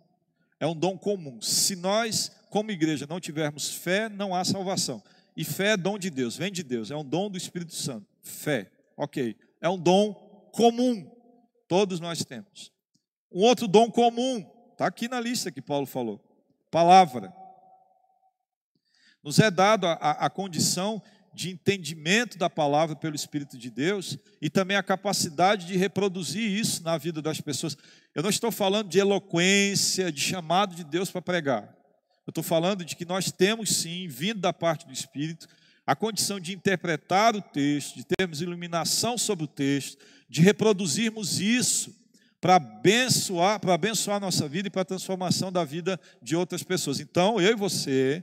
É 0.60 0.66
um 0.66 0.76
dom 0.76 0.98
comum. 0.98 1.40
Se 1.40 1.74
nós, 1.74 2.30
como 2.50 2.70
igreja, 2.70 3.06
não 3.08 3.18
tivermos 3.18 3.70
fé, 3.70 4.10
não 4.10 4.34
há 4.34 4.44
salvação. 4.44 5.02
E 5.34 5.42
fé 5.42 5.68
é 5.68 5.76
dom 5.78 5.98
de 5.98 6.10
Deus, 6.10 6.36
vem 6.36 6.52
de 6.52 6.62
Deus, 6.62 6.90
é 6.90 6.96
um 6.96 7.04
dom 7.04 7.30
do 7.30 7.38
Espírito 7.38 7.74
Santo. 7.74 8.06
Fé, 8.22 8.70
ok. 8.94 9.34
É 9.58 9.70
um 9.70 9.78
dom 9.78 10.12
comum. 10.52 11.10
Todos 11.66 11.98
nós 11.98 12.22
temos. 12.22 12.70
Um 13.32 13.40
outro 13.40 13.66
dom 13.66 13.90
comum, 13.90 14.53
está 14.74 14.86
aqui 14.86 15.08
na 15.08 15.20
lista 15.20 15.50
que 15.50 15.62
Paulo 15.62 15.86
falou: 15.86 16.20
palavra. 16.70 17.32
Nos 19.22 19.38
é 19.38 19.50
dado 19.50 19.86
a, 19.86 19.92
a, 19.94 20.26
a 20.26 20.30
condição 20.30 21.02
de 21.32 21.50
entendimento 21.50 22.36
da 22.36 22.50
palavra 22.50 22.94
pelo 22.94 23.16
Espírito 23.16 23.56
de 23.56 23.70
Deus 23.70 24.18
e 24.40 24.50
também 24.50 24.76
a 24.76 24.82
capacidade 24.82 25.66
de 25.66 25.76
reproduzir 25.76 26.42
isso 26.42 26.82
na 26.82 26.98
vida 26.98 27.22
das 27.22 27.40
pessoas. 27.40 27.76
Eu 28.14 28.22
não 28.22 28.30
estou 28.30 28.52
falando 28.52 28.88
de 28.88 28.98
eloquência, 28.98 30.12
de 30.12 30.20
chamado 30.20 30.74
de 30.74 30.84
Deus 30.84 31.10
para 31.10 31.22
pregar. 31.22 31.62
Eu 32.26 32.30
estou 32.30 32.44
falando 32.44 32.84
de 32.84 32.94
que 32.94 33.04
nós 33.04 33.32
temos 33.32 33.70
sim, 33.76 34.06
vindo 34.06 34.40
da 34.40 34.52
parte 34.52 34.86
do 34.86 34.92
Espírito, 34.92 35.48
a 35.86 35.96
condição 35.96 36.38
de 36.38 36.52
interpretar 36.52 37.34
o 37.34 37.42
texto, 37.42 37.96
de 37.96 38.04
termos 38.04 38.40
iluminação 38.40 39.18
sobre 39.18 39.44
o 39.44 39.48
texto, 39.48 39.98
de 40.28 40.40
reproduzirmos 40.40 41.40
isso 41.40 42.03
para 42.44 42.56
abençoar, 42.56 43.58
para 43.58 43.72
abençoar 43.72 44.18
a 44.18 44.20
nossa 44.20 44.46
vida 44.46 44.68
e 44.68 44.70
para 44.70 44.82
a 44.82 44.84
transformação 44.84 45.50
da 45.50 45.64
vida 45.64 45.98
de 46.20 46.36
outras 46.36 46.62
pessoas. 46.62 47.00
Então, 47.00 47.40
eu 47.40 47.52
e 47.52 47.54
você, 47.54 48.22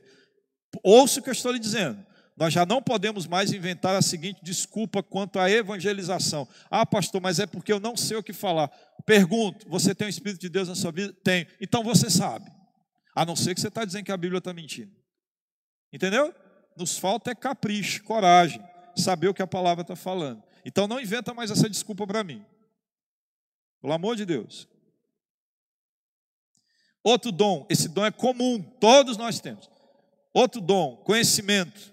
ouça 0.84 1.20
o 1.20 1.24
que 1.24 1.30
eu 1.30 1.34
estou 1.34 1.52
lhe 1.52 1.58
dizendo. 1.58 2.06
Nós 2.38 2.54
já 2.54 2.64
não 2.64 2.84
podemos 2.84 3.26
mais 3.26 3.52
inventar 3.52 3.96
a 3.96 4.02
seguinte 4.02 4.40
desculpa 4.44 5.02
quanto 5.02 5.40
à 5.40 5.50
evangelização. 5.50 6.48
Ah, 6.70 6.86
pastor, 6.86 7.20
mas 7.20 7.40
é 7.40 7.48
porque 7.48 7.74
eu 7.74 7.80
não 7.80 7.98
sei 7.98 8.16
o 8.16 8.22
que 8.22 8.32
falar. 8.32 8.68
Pergunto: 9.08 9.68
você 9.68 9.96
tem 9.96 10.06
o 10.06 10.10
Espírito 10.10 10.42
de 10.42 10.50
Deus 10.50 10.68
na 10.68 10.76
sua 10.76 10.92
vida? 10.92 11.12
Tem. 11.24 11.48
Então 11.60 11.84
você 11.84 12.08
sabe. 12.08 12.46
A 13.16 13.26
não 13.26 13.36
ser 13.36 13.56
que 13.56 13.62
você 13.62 13.70
está 13.70 13.84
dizendo 13.84 14.06
que 14.06 14.12
a 14.12 14.18
Bíblia 14.18 14.38
está 14.38 14.54
mentindo. 14.54 14.92
Entendeu? 15.92 16.32
Nos 16.78 16.96
falta 16.96 17.32
é 17.32 17.36
capricho, 17.36 18.04
coragem, 18.04 18.62
saber 18.96 19.30
o 19.30 19.34
que 19.34 19.42
a 19.42 19.48
palavra 19.48 19.82
está 19.82 19.96
falando. 19.96 20.44
Então 20.64 20.88
não 20.88 21.02
inventa 21.02 21.34
mais 21.34 21.50
essa 21.50 21.68
desculpa 21.68 22.06
para 22.06 22.24
mim. 22.24 22.46
Pelo 23.82 23.94
amor 23.94 24.16
de 24.16 24.26
Deus. 24.26 24.68
Outro 27.04 27.32
dom, 27.32 27.66
esse 27.70 27.90
dom 27.90 28.06
é 28.06 28.12
comum, 28.12 28.62
todos 28.80 29.18
nós 29.18 29.40
temos. 29.40 29.70
Outro 30.34 30.62
dom, 30.62 30.98
conhecimento 30.98 31.92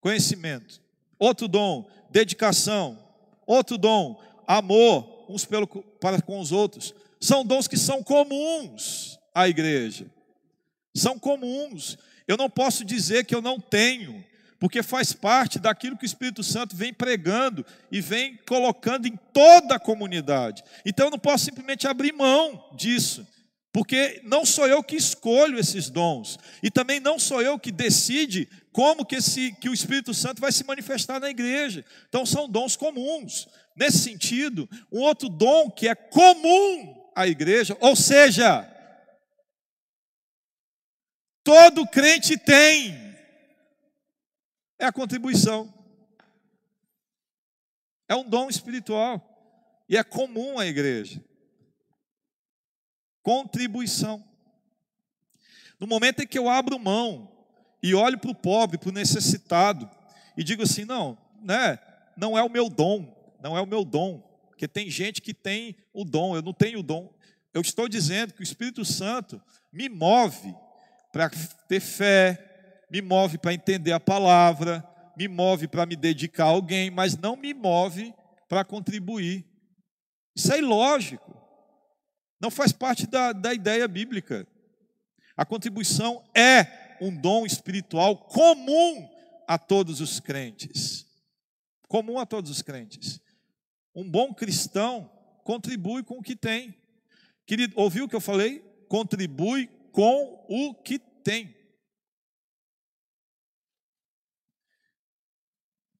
conhecimento. 0.00 0.80
Outro 1.18 1.46
dom, 1.46 1.88
dedicação. 2.10 2.98
Outro 3.46 3.76
dom, 3.76 4.20
amor 4.46 5.26
uns 5.28 5.44
pelo, 5.44 5.66
para 5.66 6.20
com 6.20 6.40
os 6.40 6.50
outros. 6.50 6.94
São 7.20 7.44
dons 7.44 7.68
que 7.68 7.76
são 7.76 8.02
comuns 8.02 9.18
à 9.34 9.48
igreja. 9.48 10.06
São 10.94 11.18
comuns. 11.18 11.98
Eu 12.26 12.36
não 12.36 12.48
posso 12.48 12.84
dizer 12.84 13.24
que 13.24 13.34
eu 13.34 13.42
não 13.42 13.60
tenho, 13.60 14.24
porque 14.60 14.82
faz 14.82 15.14
parte 15.14 15.58
daquilo 15.58 15.96
que 15.96 16.04
o 16.04 16.06
Espírito 16.06 16.44
Santo 16.44 16.76
vem 16.76 16.92
pregando 16.92 17.64
e 17.90 17.98
vem 17.98 18.36
colocando 18.46 19.08
em 19.08 19.18
toda 19.32 19.76
a 19.76 19.80
comunidade. 19.80 20.62
Então 20.84 21.06
eu 21.06 21.10
não 21.10 21.18
posso 21.18 21.46
simplesmente 21.46 21.88
abrir 21.88 22.12
mão 22.12 22.68
disso. 22.76 23.26
Porque 23.72 24.20
não 24.24 24.44
sou 24.44 24.66
eu 24.66 24.82
que 24.82 24.96
escolho 24.96 25.56
esses 25.56 25.88
dons, 25.88 26.36
e 26.60 26.72
também 26.72 26.98
não 26.98 27.20
sou 27.20 27.40
eu 27.40 27.56
que 27.56 27.70
decide 27.70 28.48
como 28.72 29.06
que, 29.06 29.14
esse, 29.14 29.52
que 29.60 29.68
o 29.68 29.72
Espírito 29.72 30.12
Santo 30.12 30.40
vai 30.40 30.50
se 30.50 30.64
manifestar 30.64 31.20
na 31.20 31.30
igreja. 31.30 31.84
Então 32.08 32.26
são 32.26 32.48
dons 32.48 32.74
comuns. 32.74 33.48
Nesse 33.76 33.98
sentido, 33.98 34.68
um 34.90 34.98
outro 34.98 35.28
dom 35.28 35.70
que 35.70 35.86
é 35.86 35.94
comum 35.94 37.00
à 37.14 37.28
igreja, 37.28 37.76
ou 37.80 37.94
seja, 37.94 38.68
todo 41.44 41.86
crente 41.86 42.36
tem, 42.36 43.09
é 44.80 44.86
a 44.86 44.92
contribuição. 44.92 45.72
É 48.08 48.16
um 48.16 48.28
dom 48.28 48.48
espiritual 48.48 49.24
e 49.88 49.96
é 49.96 50.02
comum 50.02 50.58
à 50.58 50.66
igreja 50.66 51.22
contribuição. 53.22 54.24
No 55.78 55.86
momento 55.86 56.22
em 56.22 56.26
que 56.26 56.38
eu 56.38 56.48
abro 56.48 56.78
mão 56.78 57.30
e 57.82 57.94
olho 57.94 58.18
para 58.18 58.30
o 58.30 58.34
pobre, 58.34 58.78
para 58.78 58.90
o 58.90 58.92
necessitado, 58.92 59.88
e 60.36 60.44
digo 60.44 60.62
assim: 60.62 60.84
não, 60.84 61.16
né, 61.42 61.78
não 62.16 62.36
é 62.36 62.42
o 62.42 62.50
meu 62.50 62.68
dom, 62.68 63.16
não 63.40 63.56
é 63.56 63.60
o 63.60 63.66
meu 63.66 63.84
dom, 63.84 64.18
porque 64.48 64.68
tem 64.68 64.90
gente 64.90 65.22
que 65.22 65.32
tem 65.32 65.76
o 65.92 66.04
dom, 66.04 66.36
eu 66.36 66.42
não 66.42 66.52
tenho 66.52 66.80
o 66.80 66.82
dom. 66.82 67.12
Eu 67.52 67.62
estou 67.62 67.88
dizendo 67.88 68.34
que 68.34 68.40
o 68.40 68.44
Espírito 68.44 68.84
Santo 68.84 69.40
me 69.72 69.88
move 69.88 70.54
para 71.12 71.30
ter 71.68 71.80
fé, 71.80 72.49
me 72.90 73.00
move 73.00 73.38
para 73.38 73.54
entender 73.54 73.92
a 73.92 74.00
palavra, 74.00 74.84
me 75.16 75.28
move 75.28 75.68
para 75.68 75.86
me 75.86 75.96
dedicar 75.96 76.44
a 76.44 76.48
alguém, 76.48 76.90
mas 76.90 77.16
não 77.16 77.36
me 77.36 77.54
move 77.54 78.14
para 78.48 78.64
contribuir. 78.64 79.46
Isso 80.34 80.52
é 80.52 80.58
ilógico. 80.58 81.36
Não 82.40 82.50
faz 82.50 82.72
parte 82.72 83.06
da, 83.06 83.32
da 83.32 83.52
ideia 83.52 83.86
bíblica. 83.86 84.46
A 85.36 85.44
contribuição 85.44 86.24
é 86.34 86.96
um 87.00 87.14
dom 87.14 87.46
espiritual 87.46 88.16
comum 88.16 89.08
a 89.46 89.58
todos 89.58 90.00
os 90.00 90.20
crentes. 90.20 91.06
Comum 91.88 92.18
a 92.18 92.26
todos 92.26 92.50
os 92.50 92.62
crentes. 92.62 93.20
Um 93.94 94.08
bom 94.08 94.32
cristão 94.32 95.10
contribui 95.44 96.02
com 96.02 96.18
o 96.18 96.22
que 96.22 96.36
tem. 96.36 96.74
Querido, 97.46 97.74
ouviu 97.76 98.04
o 98.04 98.08
que 98.08 98.16
eu 98.16 98.20
falei? 98.20 98.60
Contribui 98.88 99.68
com 99.92 100.44
o 100.48 100.74
que 100.74 100.98
tem. 100.98 101.54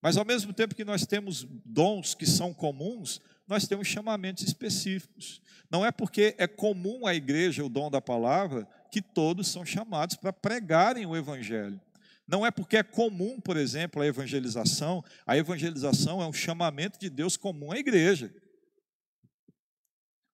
Mas 0.02 0.16
ao 0.16 0.24
mesmo 0.24 0.52
tempo 0.52 0.74
que 0.74 0.84
nós 0.84 1.06
temos 1.06 1.46
dons 1.64 2.14
que 2.14 2.26
são 2.26 2.54
comuns, 2.54 3.20
nós 3.46 3.66
temos 3.66 3.88
chamamentos 3.88 4.44
específicos. 4.44 5.42
Não 5.70 5.84
é 5.84 5.92
porque 5.92 6.34
é 6.38 6.46
comum 6.46 7.06
à 7.06 7.14
igreja 7.14 7.64
o 7.64 7.68
dom 7.68 7.90
da 7.90 8.00
palavra 8.00 8.66
que 8.90 9.02
todos 9.02 9.48
são 9.48 9.64
chamados 9.64 10.16
para 10.16 10.32
pregarem 10.32 11.06
o 11.06 11.16
evangelho. 11.16 11.80
Não 12.26 12.46
é 12.46 12.50
porque 12.50 12.76
é 12.76 12.82
comum, 12.82 13.40
por 13.40 13.56
exemplo, 13.56 14.00
a 14.00 14.06
evangelização, 14.06 15.04
a 15.26 15.36
evangelização 15.36 16.22
é 16.22 16.26
um 16.26 16.32
chamamento 16.32 16.98
de 16.98 17.10
Deus 17.10 17.36
comum 17.36 17.72
à 17.72 17.78
igreja. 17.78 18.32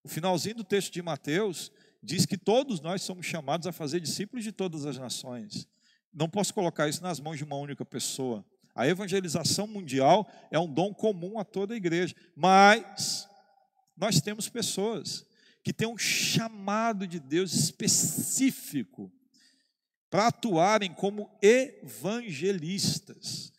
O 0.04 0.08
finalzinho 0.08 0.56
do 0.56 0.64
texto 0.64 0.92
de 0.92 1.02
Mateus 1.02 1.72
diz 2.02 2.26
que 2.26 2.36
todos 2.36 2.80
nós 2.80 3.02
somos 3.02 3.26
chamados 3.26 3.66
a 3.66 3.72
fazer 3.72 3.98
discípulos 3.98 4.44
de 4.44 4.52
todas 4.52 4.86
as 4.86 4.98
nações. 4.98 5.66
Não 6.12 6.28
posso 6.28 6.52
colocar 6.54 6.88
isso 6.88 7.02
nas 7.02 7.18
mãos 7.18 7.38
de 7.38 7.44
uma 7.44 7.56
única 7.56 7.84
pessoa. 7.84 8.44
A 8.76 8.86
evangelização 8.86 9.66
mundial 9.66 10.30
é 10.50 10.58
um 10.58 10.70
dom 10.70 10.92
comum 10.92 11.38
a 11.38 11.44
toda 11.44 11.72
a 11.72 11.76
igreja, 11.76 12.14
mas 12.36 13.26
nós 13.96 14.20
temos 14.20 14.50
pessoas 14.50 15.24
que 15.64 15.72
têm 15.72 15.88
um 15.88 15.96
chamado 15.96 17.06
de 17.06 17.18
Deus 17.18 17.54
específico 17.54 19.10
para 20.10 20.26
atuarem 20.26 20.92
como 20.92 21.30
evangelistas. 21.40 23.50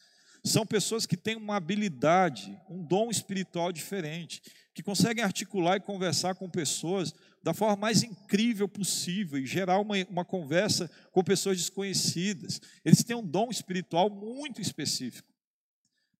São 0.44 0.64
pessoas 0.66 1.08
que 1.08 1.18
têm 1.18 1.36
uma 1.36 1.56
habilidade, 1.56 2.56
um 2.70 2.84
dom 2.84 3.10
espiritual 3.10 3.72
diferente, 3.72 4.44
que 4.74 4.84
conseguem 4.84 5.24
articular 5.24 5.78
e 5.78 5.82
conversar 5.82 6.36
com 6.36 6.48
pessoas 6.48 7.12
da 7.48 7.54
forma 7.54 7.78
mais 7.78 8.04
incrível 8.04 8.68
possível 8.68 9.40
e 9.40 9.46
gerar 9.46 9.80
uma, 9.80 9.96
uma 10.10 10.26
conversa 10.26 10.92
com 11.14 11.24
pessoas 11.24 11.56
desconhecidas. 11.56 12.60
Eles 12.84 13.06
têm 13.06 13.16
um 13.16 13.26
dom 13.26 13.48
espiritual 13.50 14.10
muito 14.10 14.60
específico. 14.60 15.34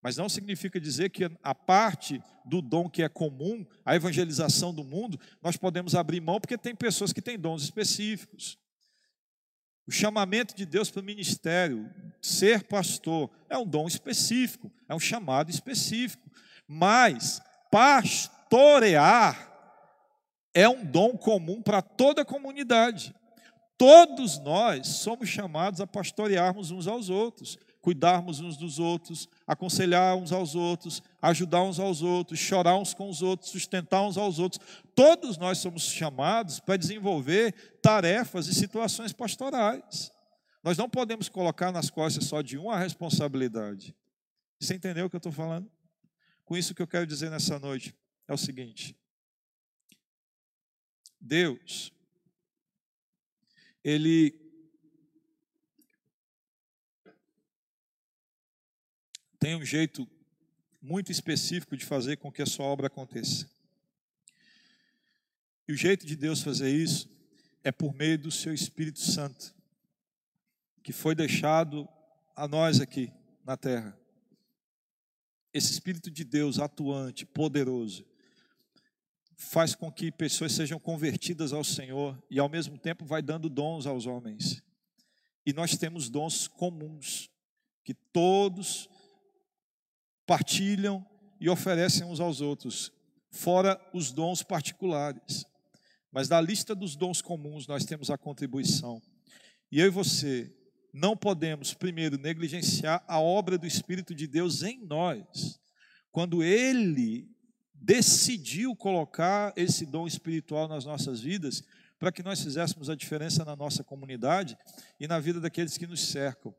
Mas 0.02 0.16
não 0.16 0.30
significa 0.30 0.80
dizer 0.80 1.10
que 1.10 1.30
a 1.44 1.54
parte 1.54 2.24
do 2.46 2.62
dom 2.62 2.90
que 2.90 3.04
é 3.04 3.10
comum, 3.10 3.66
a 3.84 3.94
evangelização 3.94 4.74
do 4.74 4.86
mundo, 4.86 5.20
nós 5.44 5.58
podemos 5.58 5.96
abrir 5.96 6.22
mão, 6.22 6.40
porque 6.40 6.58
tem 6.58 6.74
pessoas 6.74 7.12
que 7.12 7.22
têm 7.22 7.38
dons 7.38 7.62
específicos. 7.62 8.58
O 9.86 9.92
chamamento 9.92 10.56
de 10.56 10.66
Deus 10.66 10.90
para 10.90 11.02
o 11.02 11.06
ministério, 11.06 11.94
ser 12.22 12.64
pastor, 12.64 13.30
é 13.50 13.58
um 13.58 13.68
dom 13.68 13.86
específico, 13.86 14.72
é 14.88 14.96
um 14.96 15.00
chamado 15.00 15.52
específico. 15.52 16.32
Mas 16.66 17.42
pastorear 17.70 19.47
é 20.54 20.68
um 20.68 20.84
dom 20.84 21.18
comum 21.18 21.62
para 21.62 21.82
toda 21.82 22.22
a 22.22 22.26
comunidade. 22.26 23.14
Todos 23.78 24.40
nós 24.40 24.88
somos 24.88 25.30
chamados 25.30 25.80
a 25.80 25.86
pastorearmos 25.86 26.72
uns 26.72 26.88
aos 26.88 27.10
outros, 27.10 27.58
cuidarmos 27.80 28.40
uns 28.40 28.58
dos 28.58 28.80
outros, 28.80 29.30
aconselhar 29.46 30.18
uns 30.18 30.32
aos 30.32 30.56
outros, 30.56 31.02
ajudar 31.22 31.64
uns 31.64 31.80
aos 31.80 32.02
outros, 32.02 32.40
chorar 32.40 32.76
uns 32.76 32.94
com 32.94 33.08
os 33.08 33.22
outros, 33.22 33.52
sustentar 33.52 34.02
uns 34.02 34.18
aos 34.18 34.40
outros. 34.40 34.60
Todos 34.96 35.38
nós 35.38 35.60
somos 35.60 35.84
chamados 35.84 36.60
para 36.60 36.76
desenvolver 36.76 37.54
tarefas 37.82 38.48
e 38.48 38.56
situações 38.56 39.14
pastorais. 39.14 40.12
Nós 40.64 40.76
não 40.76 40.90
podemos 40.90 41.30
colocar 41.30 41.72
nas 41.72 41.90
costas 41.90 42.26
só 42.26 42.42
de 42.42 42.58
um 42.58 42.72
a 42.72 42.80
responsabilidade. 42.80 43.96
Você 44.60 44.74
entendeu 44.74 45.06
o 45.06 45.10
que 45.10 45.16
eu 45.16 45.20
estou 45.20 45.32
falando? 45.32 45.72
Com 46.44 46.58
isso, 46.58 46.74
que 46.74 46.82
eu 46.82 46.88
quero 46.88 47.06
dizer 47.06 47.30
nessa 47.30 47.60
noite 47.60 47.96
é 48.28 48.34
o 48.34 48.38
seguinte: 48.38 48.98
Deus, 51.28 51.92
Ele 53.84 54.34
tem 59.38 59.56
um 59.56 59.66
jeito 59.66 60.10
muito 60.82 61.12
específico 61.12 61.76
de 61.76 61.86
fazer 61.86 62.18
com 62.18 62.32
que 62.32 62.42
a 62.42 62.46
sua 62.46 62.66
obra 62.66 62.88
aconteça. 62.88 63.50
E 65.68 65.74
o 65.74 65.78
jeito 65.78 66.06
de 66.06 66.16
Deus 66.16 66.42
fazer 66.42 66.74
isso 66.74 67.10
é 67.64 67.72
por 67.72 67.94
meio 67.94 68.18
do 68.18 68.32
seu 68.32 68.54
Espírito 68.54 69.00
Santo, 69.00 69.54
que 70.82 70.94
foi 70.94 71.14
deixado 71.14 71.88
a 72.34 72.48
nós 72.48 72.80
aqui 72.80 73.12
na 73.44 73.58
terra. 73.58 74.00
Esse 75.54 75.74
Espírito 75.74 76.10
de 76.10 76.24
Deus 76.24 76.58
atuante, 76.58 77.26
poderoso, 77.26 78.06
faz 79.38 79.76
com 79.76 79.92
que 79.92 80.12
pessoas 80.12 80.52
sejam 80.52 80.80
convertidas 80.80 81.54
ao 81.54 81.64
Senhor 81.64 82.22
e 82.30 82.40
ao 82.40 82.50
mesmo 82.50 82.78
tempo 82.78 83.06
vai 83.06 83.22
dando 83.22 83.48
dons 83.48 83.86
aos 83.86 84.08
homens. 84.08 84.64
E 85.46 85.54
nós 85.54 85.78
temos 85.78 86.10
dons 86.10 86.48
comuns 86.48 87.30
que 87.84 87.94
todos 87.94 88.90
partilham 90.26 91.06
e 91.40 91.50
oferecem 91.50 92.06
uns 92.06 92.20
aos 92.20 92.42
outros, 92.42 92.92
fora 93.30 93.80
os 93.94 94.12
dons 94.12 94.42
particulares. 94.42 95.46
Mas 96.12 96.28
da 96.28 96.42
lista 96.42 96.74
dos 96.74 96.96
dons 96.96 97.22
comuns 97.22 97.68
nós 97.68 97.86
temos 97.86 98.10
a 98.10 98.18
contribuição. 98.18 99.00
E 99.72 99.80
eu 99.80 99.86
e 99.86 99.92
você 99.92 100.52
não 100.92 101.16
podemos, 101.16 101.76
primeiro, 101.76 102.18
negligenciar 102.18 103.04
a 103.08 103.20
obra 103.20 103.58
do 103.58 103.68
Espírito 103.68 104.16
de 104.16 104.26
Deus 104.26 104.64
em 104.64 104.84
nós, 104.84 105.60
quando 106.12 106.42
Ele 106.42 107.30
decidiu 107.80 108.76
colocar 108.76 109.54
esse 109.56 109.86
dom 109.86 110.08
espiritual 110.08 110.68
nas 110.68 110.86
nossas 110.86 111.22
vidas, 111.22 111.64
para 112.00 112.12
que 112.12 112.24
nós 112.24 112.42
fizéssemos 112.42 112.90
a 112.90 112.96
diferença 112.96 113.44
na 113.44 113.56
nossa 113.56 113.84
comunidade 113.84 114.58
e 115.00 115.08
na 115.08 115.20
vida 115.20 115.40
daqueles 115.40 115.78
que 115.78 115.88
nos 115.88 116.08
cercam. 116.08 116.54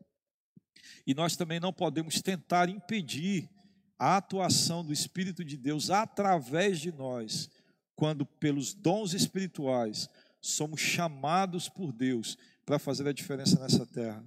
E 1.05 1.13
nós 1.13 1.35
também 1.35 1.59
não 1.59 1.71
podemos 1.71 2.21
tentar 2.21 2.69
impedir 2.69 3.49
a 3.97 4.17
atuação 4.17 4.83
do 4.83 4.93
Espírito 4.93 5.43
de 5.43 5.57
Deus 5.57 5.89
através 5.89 6.79
de 6.79 6.91
nós, 6.91 7.49
quando 7.95 8.25
pelos 8.25 8.73
dons 8.73 9.13
espirituais 9.13 10.09
somos 10.41 10.79
chamados 10.79 11.67
por 11.67 11.91
Deus 11.91 12.37
para 12.65 12.79
fazer 12.79 13.07
a 13.07 13.13
diferença 13.13 13.59
nessa 13.59 13.85
terra. 13.85 14.23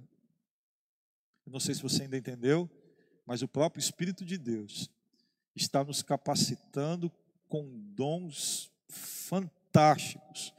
Eu 1.45 1.51
não 1.51 1.59
sei 1.59 1.73
se 1.73 1.81
você 1.81 2.03
ainda 2.03 2.17
entendeu, 2.17 2.69
mas 3.25 3.41
o 3.41 3.47
próprio 3.47 3.79
Espírito 3.79 4.23
de 4.23 4.37
Deus 4.37 4.89
está 5.55 5.83
nos 5.83 6.01
capacitando 6.01 7.11
com 7.47 7.69
dons 7.95 8.71
fantásticos 8.89 10.53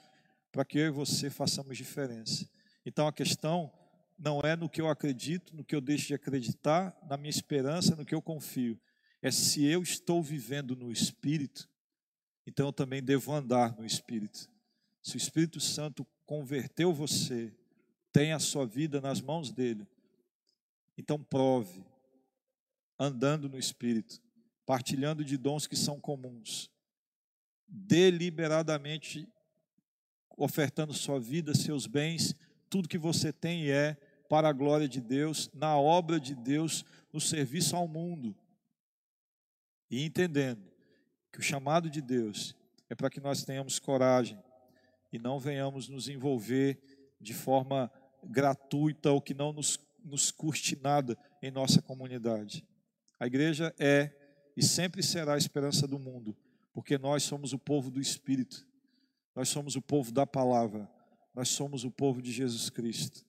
para 0.52 0.64
que 0.64 0.78
eu 0.78 0.86
e 0.86 0.90
você 0.90 1.30
façamos 1.30 1.76
diferença. 1.76 2.48
Então 2.86 3.06
a 3.06 3.12
questão 3.12 3.72
não 4.18 4.40
é 4.40 4.54
no 4.54 4.68
que 4.68 4.80
eu 4.80 4.88
acredito, 4.88 5.56
no 5.56 5.64
que 5.64 5.74
eu 5.74 5.80
deixo 5.80 6.08
de 6.08 6.14
acreditar, 6.14 6.96
na 7.08 7.16
minha 7.16 7.30
esperança, 7.30 7.96
no 7.96 8.04
que 8.04 8.14
eu 8.14 8.22
confio 8.22 8.80
é 9.24 9.30
se 9.30 9.64
eu 9.64 9.82
estou 9.82 10.22
vivendo 10.22 10.76
no 10.76 10.92
Espírito, 10.92 11.66
então 12.46 12.66
eu 12.66 12.72
também 12.74 13.02
devo 13.02 13.32
andar 13.32 13.74
no 13.74 13.86
Espírito. 13.86 14.50
Se 15.02 15.16
o 15.16 15.18
Espírito 15.18 15.58
Santo 15.60 16.06
converteu 16.26 16.92
você, 16.92 17.50
tem 18.12 18.34
a 18.34 18.38
sua 18.38 18.66
vida 18.66 19.00
nas 19.00 19.22
mãos 19.22 19.50
dele, 19.50 19.88
então 20.98 21.18
prove, 21.18 21.82
andando 22.98 23.48
no 23.48 23.58
Espírito, 23.58 24.20
partilhando 24.66 25.24
de 25.24 25.36
dons 25.36 25.66
que 25.66 25.76
são 25.76 26.00
comuns, 26.00 26.70
deliberadamente 27.66 29.28
ofertando 30.36 30.92
sua 30.92 31.20
vida, 31.20 31.54
seus 31.54 31.86
bens, 31.86 32.34
tudo 32.68 32.88
que 32.88 32.98
você 32.98 33.32
tem 33.32 33.64
e 33.64 33.70
é 33.70 33.96
para 34.28 34.48
a 34.48 34.52
glória 34.52 34.88
de 34.88 35.00
Deus, 35.00 35.50
na 35.54 35.78
obra 35.78 36.18
de 36.18 36.34
Deus, 36.34 36.84
no 37.12 37.20
serviço 37.20 37.76
ao 37.76 37.86
mundo 37.86 38.34
e 39.90 40.04
entendendo 40.04 40.72
que 41.32 41.38
o 41.38 41.42
chamado 41.42 41.88
de 41.88 42.00
Deus 42.00 42.56
é 42.88 42.94
para 42.94 43.10
que 43.10 43.20
nós 43.20 43.44
tenhamos 43.44 43.78
coragem 43.78 44.36
e 45.12 45.18
não 45.18 45.38
venhamos 45.38 45.88
nos 45.88 46.08
envolver 46.08 46.80
de 47.20 47.32
forma 47.32 47.90
gratuita 48.24 49.12
ou 49.12 49.20
que 49.20 49.34
não 49.34 49.52
nos, 49.52 49.78
nos 50.04 50.32
custe 50.32 50.76
nada 50.82 51.16
em 51.40 51.50
nossa 51.50 51.80
comunidade. 51.80 52.66
A 53.20 53.26
igreja 53.26 53.72
é 53.78 54.12
e 54.56 54.62
sempre 54.62 55.02
será 55.02 55.34
a 55.34 55.38
esperança 55.38 55.86
do 55.86 55.98
mundo, 55.98 56.36
porque 56.72 56.96
nós 56.98 57.22
somos 57.22 57.52
o 57.52 57.58
povo 57.58 57.90
do 57.90 58.00
Espírito, 58.00 58.66
nós 59.34 59.48
somos 59.48 59.76
o 59.76 59.82
povo 59.82 60.12
da 60.12 60.26
palavra, 60.26 60.88
nós 61.34 61.48
somos 61.48 61.84
o 61.84 61.90
povo 61.90 62.22
de 62.22 62.32
Jesus 62.32 62.70
Cristo. 62.70 63.24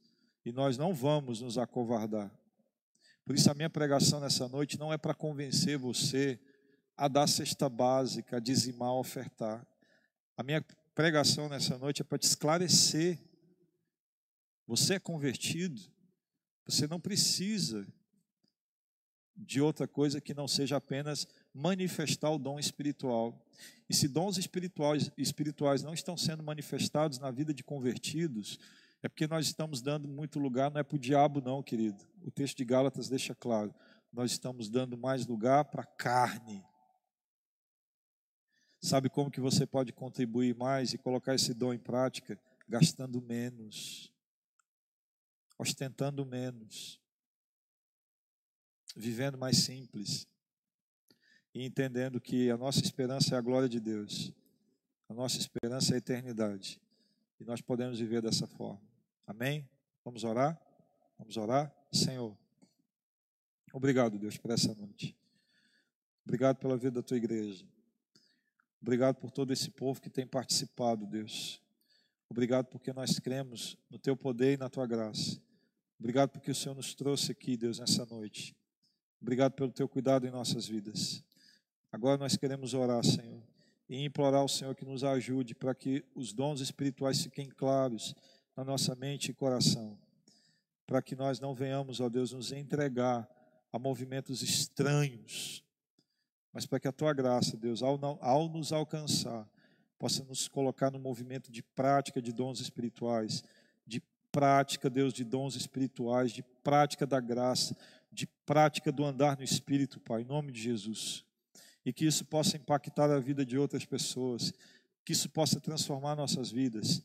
E 0.46 0.52
nós 0.52 0.78
não 0.78 0.94
vamos 0.94 1.42
nos 1.42 1.58
acovardar. 1.58 2.32
Por 3.26 3.36
isso, 3.36 3.50
a 3.50 3.56
minha 3.56 3.70
pregação 3.70 4.20
nessa 4.20 4.48
noite 4.48 4.78
não 4.80 4.94
é 4.94 4.98
para 4.98 5.16
convencer 5.16 5.78
você 5.78 6.40
a 6.96 7.08
dar 7.08 7.28
cesta 7.28 7.68
básica, 7.68 8.38
a 8.38 8.40
dizimar, 8.40 8.90
a 8.90 9.00
ofertar. 9.00 9.66
A 10.38 10.44
minha 10.44 10.64
pregação 10.94 11.50
nessa 11.50 11.78
noite 11.80 12.04
é 12.04 12.06
para 12.06 12.20
te 12.20 12.28
esclarecer. 12.28 13.20
Você 14.68 14.96
é 14.96 15.00
convertido, 15.00 15.82
você 16.66 16.88
não 16.88 17.00
precisa 17.00 17.86
de 19.36 19.62
outra 19.62 19.88
coisa 19.88 20.22
que 20.22 20.34
não 20.34 20.48
seja 20.48 20.78
apenas 20.78 21.28
manifestar 21.54 22.32
o 22.32 22.40
dom 22.40 22.58
espiritual. 22.58 23.46
E 23.90 23.94
se 23.94 24.08
dons 24.08 24.38
espirituais, 24.38 25.12
espirituais 25.18 25.84
não 25.84 25.94
estão 25.94 26.16
sendo 26.16 26.44
manifestados 26.44 27.20
na 27.20 27.32
vida 27.32 27.54
de 27.54 27.64
convertidos, 27.64 28.60
é 29.04 29.08
porque 29.08 29.28
nós 29.28 29.46
estamos 29.46 29.82
dando 29.82 30.08
muito 30.08 30.40
lugar, 30.40 30.72
não 30.72 30.80
é 30.80 30.84
para 30.84 30.96
o 30.96 31.00
diabo, 31.00 31.42
não, 31.42 31.62
querido. 31.62 32.04
O 32.24 32.32
texto 32.32 32.58
de 32.58 32.66
Gálatas 32.66 33.08
deixa 33.08 33.36
claro. 33.36 33.74
Nós 34.12 34.32
estamos 34.32 34.70
dando 34.70 34.98
mais 34.98 35.28
lugar 35.28 35.66
para 35.66 35.84
a 35.84 35.86
carne. 35.86 36.66
Sabe 38.82 39.10
como 39.10 39.30
que 39.30 39.40
você 39.40 39.66
pode 39.66 39.92
contribuir 39.92 40.56
mais 40.56 40.94
e 40.94 40.98
colocar 40.98 41.36
esse 41.36 41.54
dom 41.54 41.74
em 41.74 41.80
prática? 41.80 42.40
Gastando 42.68 43.22
menos, 43.22 44.12
ostentando 45.58 46.26
menos, 46.26 47.00
vivendo 48.96 49.38
mais 49.38 49.58
simples 49.58 50.28
e 51.54 51.64
entendendo 51.64 52.20
que 52.20 52.50
a 52.50 52.58
nossa 52.58 52.80
esperança 52.80 53.36
é 53.36 53.38
a 53.38 53.42
glória 53.42 53.68
de 53.68 53.80
Deus, 53.80 54.32
a 55.10 55.14
nossa 55.14 55.38
esperança 55.38 55.94
é 55.94 55.96
a 55.96 55.98
eternidade 55.98 56.82
e 57.40 57.44
nós 57.44 57.62
podemos 57.62 58.00
viver 58.00 58.22
dessa 58.22 58.48
forma. 58.48 58.82
Amém? 59.28 59.68
Vamos 60.04 60.24
orar? 60.24 60.60
Vamos 61.18 61.38
orar? 61.38 61.74
Senhor, 61.92 62.38
obrigado, 63.74 64.18
Deus, 64.18 64.38
por 64.38 64.52
essa 64.52 64.74
noite. 64.74 65.16
Obrigado 66.24 66.58
pela 66.58 66.78
vida 66.78 67.02
da 67.02 67.04
tua 67.04 67.18
igreja. 67.18 67.66
Obrigado 68.82 69.16
por 69.16 69.32
todo 69.32 69.52
esse 69.52 69.72
povo 69.72 70.02
que 70.02 70.10
tem 70.10 70.28
participado, 70.28 71.06
Deus. 71.06 71.62
Obrigado 72.30 72.68
porque 72.68 72.92
nós 72.94 73.20
cremos 73.20 73.78
no 73.90 73.98
teu 73.98 74.16
poder 74.16 74.54
e 74.54 74.58
na 74.58 74.70
tua 74.70 74.86
graça. 74.86 75.40
Obrigado 76.00 76.32
porque 76.32 76.52
o 76.52 76.56
Senhor 76.56 76.76
nos 76.76 76.94
trouxe 76.94 77.32
aqui, 77.32 77.56
Deus, 77.56 77.80
nessa 77.80 78.06
noite. 78.06 78.56
Obrigado 79.26 79.54
pelo 79.54 79.72
teu 79.72 79.90
cuidado 79.90 80.28
em 80.28 80.30
nossas 80.30 80.68
vidas. 80.68 81.24
Agora 81.92 82.16
nós 82.16 82.38
queremos 82.38 82.76
orar, 82.76 83.04
Senhor, 83.04 83.42
e 83.90 84.06
implorar 84.06 84.42
ao 84.42 84.48
Senhor 84.48 84.76
que 84.76 84.86
nos 84.86 85.04
ajude 85.04 85.56
para 85.56 85.74
que 85.74 86.06
os 86.14 86.32
dons 86.32 86.62
espirituais 86.62 87.24
fiquem 87.24 87.50
claros 87.50 88.14
na 88.56 88.64
nossa 88.64 88.94
mente 88.94 89.32
e 89.32 89.34
coração, 89.34 89.98
para 90.86 91.02
que 91.02 91.16
nós 91.16 91.40
não 91.40 91.56
venhamos, 91.56 92.00
ó 92.00 92.08
Deus, 92.08 92.34
nos 92.34 92.52
entregar 92.52 93.28
a 93.74 93.80
movimentos 93.80 94.44
estranhos, 94.44 95.64
mas 96.54 96.68
para 96.68 96.80
que 96.80 96.88
a 96.88 96.92
tua 96.92 97.12
graça, 97.12 97.58
Deus, 97.58 97.82
ao, 97.82 98.00
ao 98.22 98.48
nos 98.48 98.72
alcançar, 98.72 99.50
possa 99.98 100.24
nos 100.24 100.48
colocar 100.48 100.92
no 100.92 101.00
movimento 101.00 101.52
de 101.52 101.64
prática 101.64 102.22
de 102.22 102.32
dons 102.32 102.60
espirituais, 102.60 103.44
de 103.88 104.04
prática, 104.32 104.88
Deus, 104.88 105.12
de 105.12 105.24
dons 105.24 105.56
espirituais, 105.56 106.32
de 106.32 106.44
prática 106.64 107.08
da 107.08 107.20
graça, 107.20 107.76
de 108.16 108.28
prática 108.46 108.92
do 108.92 109.04
andar 109.04 109.38
no 109.38 109.44
Espírito, 109.44 110.00
Pai, 110.00 110.22
em 110.22 110.26
nome 110.26 110.52
de 110.52 110.62
Jesus. 110.62 111.26
E 111.86 111.94
que 111.94 112.06
isso 112.06 112.26
possa 112.26 112.58
impactar 112.58 113.12
a 113.12 113.20
vida 113.20 113.46
de 113.46 113.58
outras 113.58 113.86
pessoas, 113.86 114.54
que 115.04 115.12
isso 115.12 115.30
possa 115.30 115.60
transformar 115.60 116.16
nossas 116.16 116.50
vidas 116.50 117.04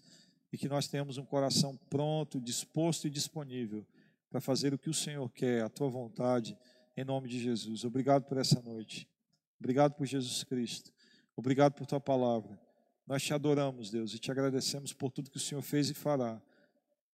e 0.53 0.57
que 0.57 0.69
nós 0.69 0.89
tenhamos 0.89 1.19
um 1.19 1.25
coração 1.25 1.77
pronto, 1.89 2.41
disposto 2.41 3.07
e 3.07 3.11
disponível 3.11 3.87
para 4.31 4.41
fazer 4.41 4.73
o 4.73 4.79
que 4.79 4.89
o 4.89 4.95
Senhor 4.95 5.29
quer, 5.31 5.63
a 5.63 5.69
tua 5.69 5.89
vontade, 5.89 6.57
em 6.97 7.05
nome 7.05 7.29
de 7.29 7.39
Jesus. 7.39 7.85
Obrigado 7.85 8.25
por 8.25 8.39
essa 8.39 8.61
noite. 8.63 9.09
Obrigado 9.59 9.95
por 9.95 10.07
Jesus 10.07 10.43
Cristo. 10.45 10.93
Obrigado 11.37 11.75
por 11.75 11.87
tua 11.87 12.01
palavra. 12.01 12.59
Nós 13.07 13.23
te 13.23 13.35
adoramos, 13.35 13.91
Deus, 13.91 14.15
e 14.15 14.19
te 14.19 14.31
agradecemos 14.31 14.93
por 14.93 15.11
tudo 15.11 15.31
que 15.31 15.37
o 15.37 15.41
Senhor 15.41 15.63
fez 15.63 15.91
e 15.91 15.95
fará. 15.95 16.41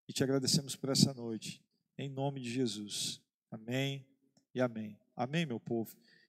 E 0.09 0.13
te 0.13 0.23
agradecemos 0.23 0.77
por 0.77 0.91
essa 0.91 1.13
noite, 1.13 1.63
em 1.99 2.09
nome 2.09 2.41
de 2.41 2.51
Jesus. 2.51 3.21
Amém 3.57 4.05
e 4.55 4.61
amém. 4.61 4.99
Amém, 5.17 5.47
meu 5.47 5.59
povo. 5.59 5.97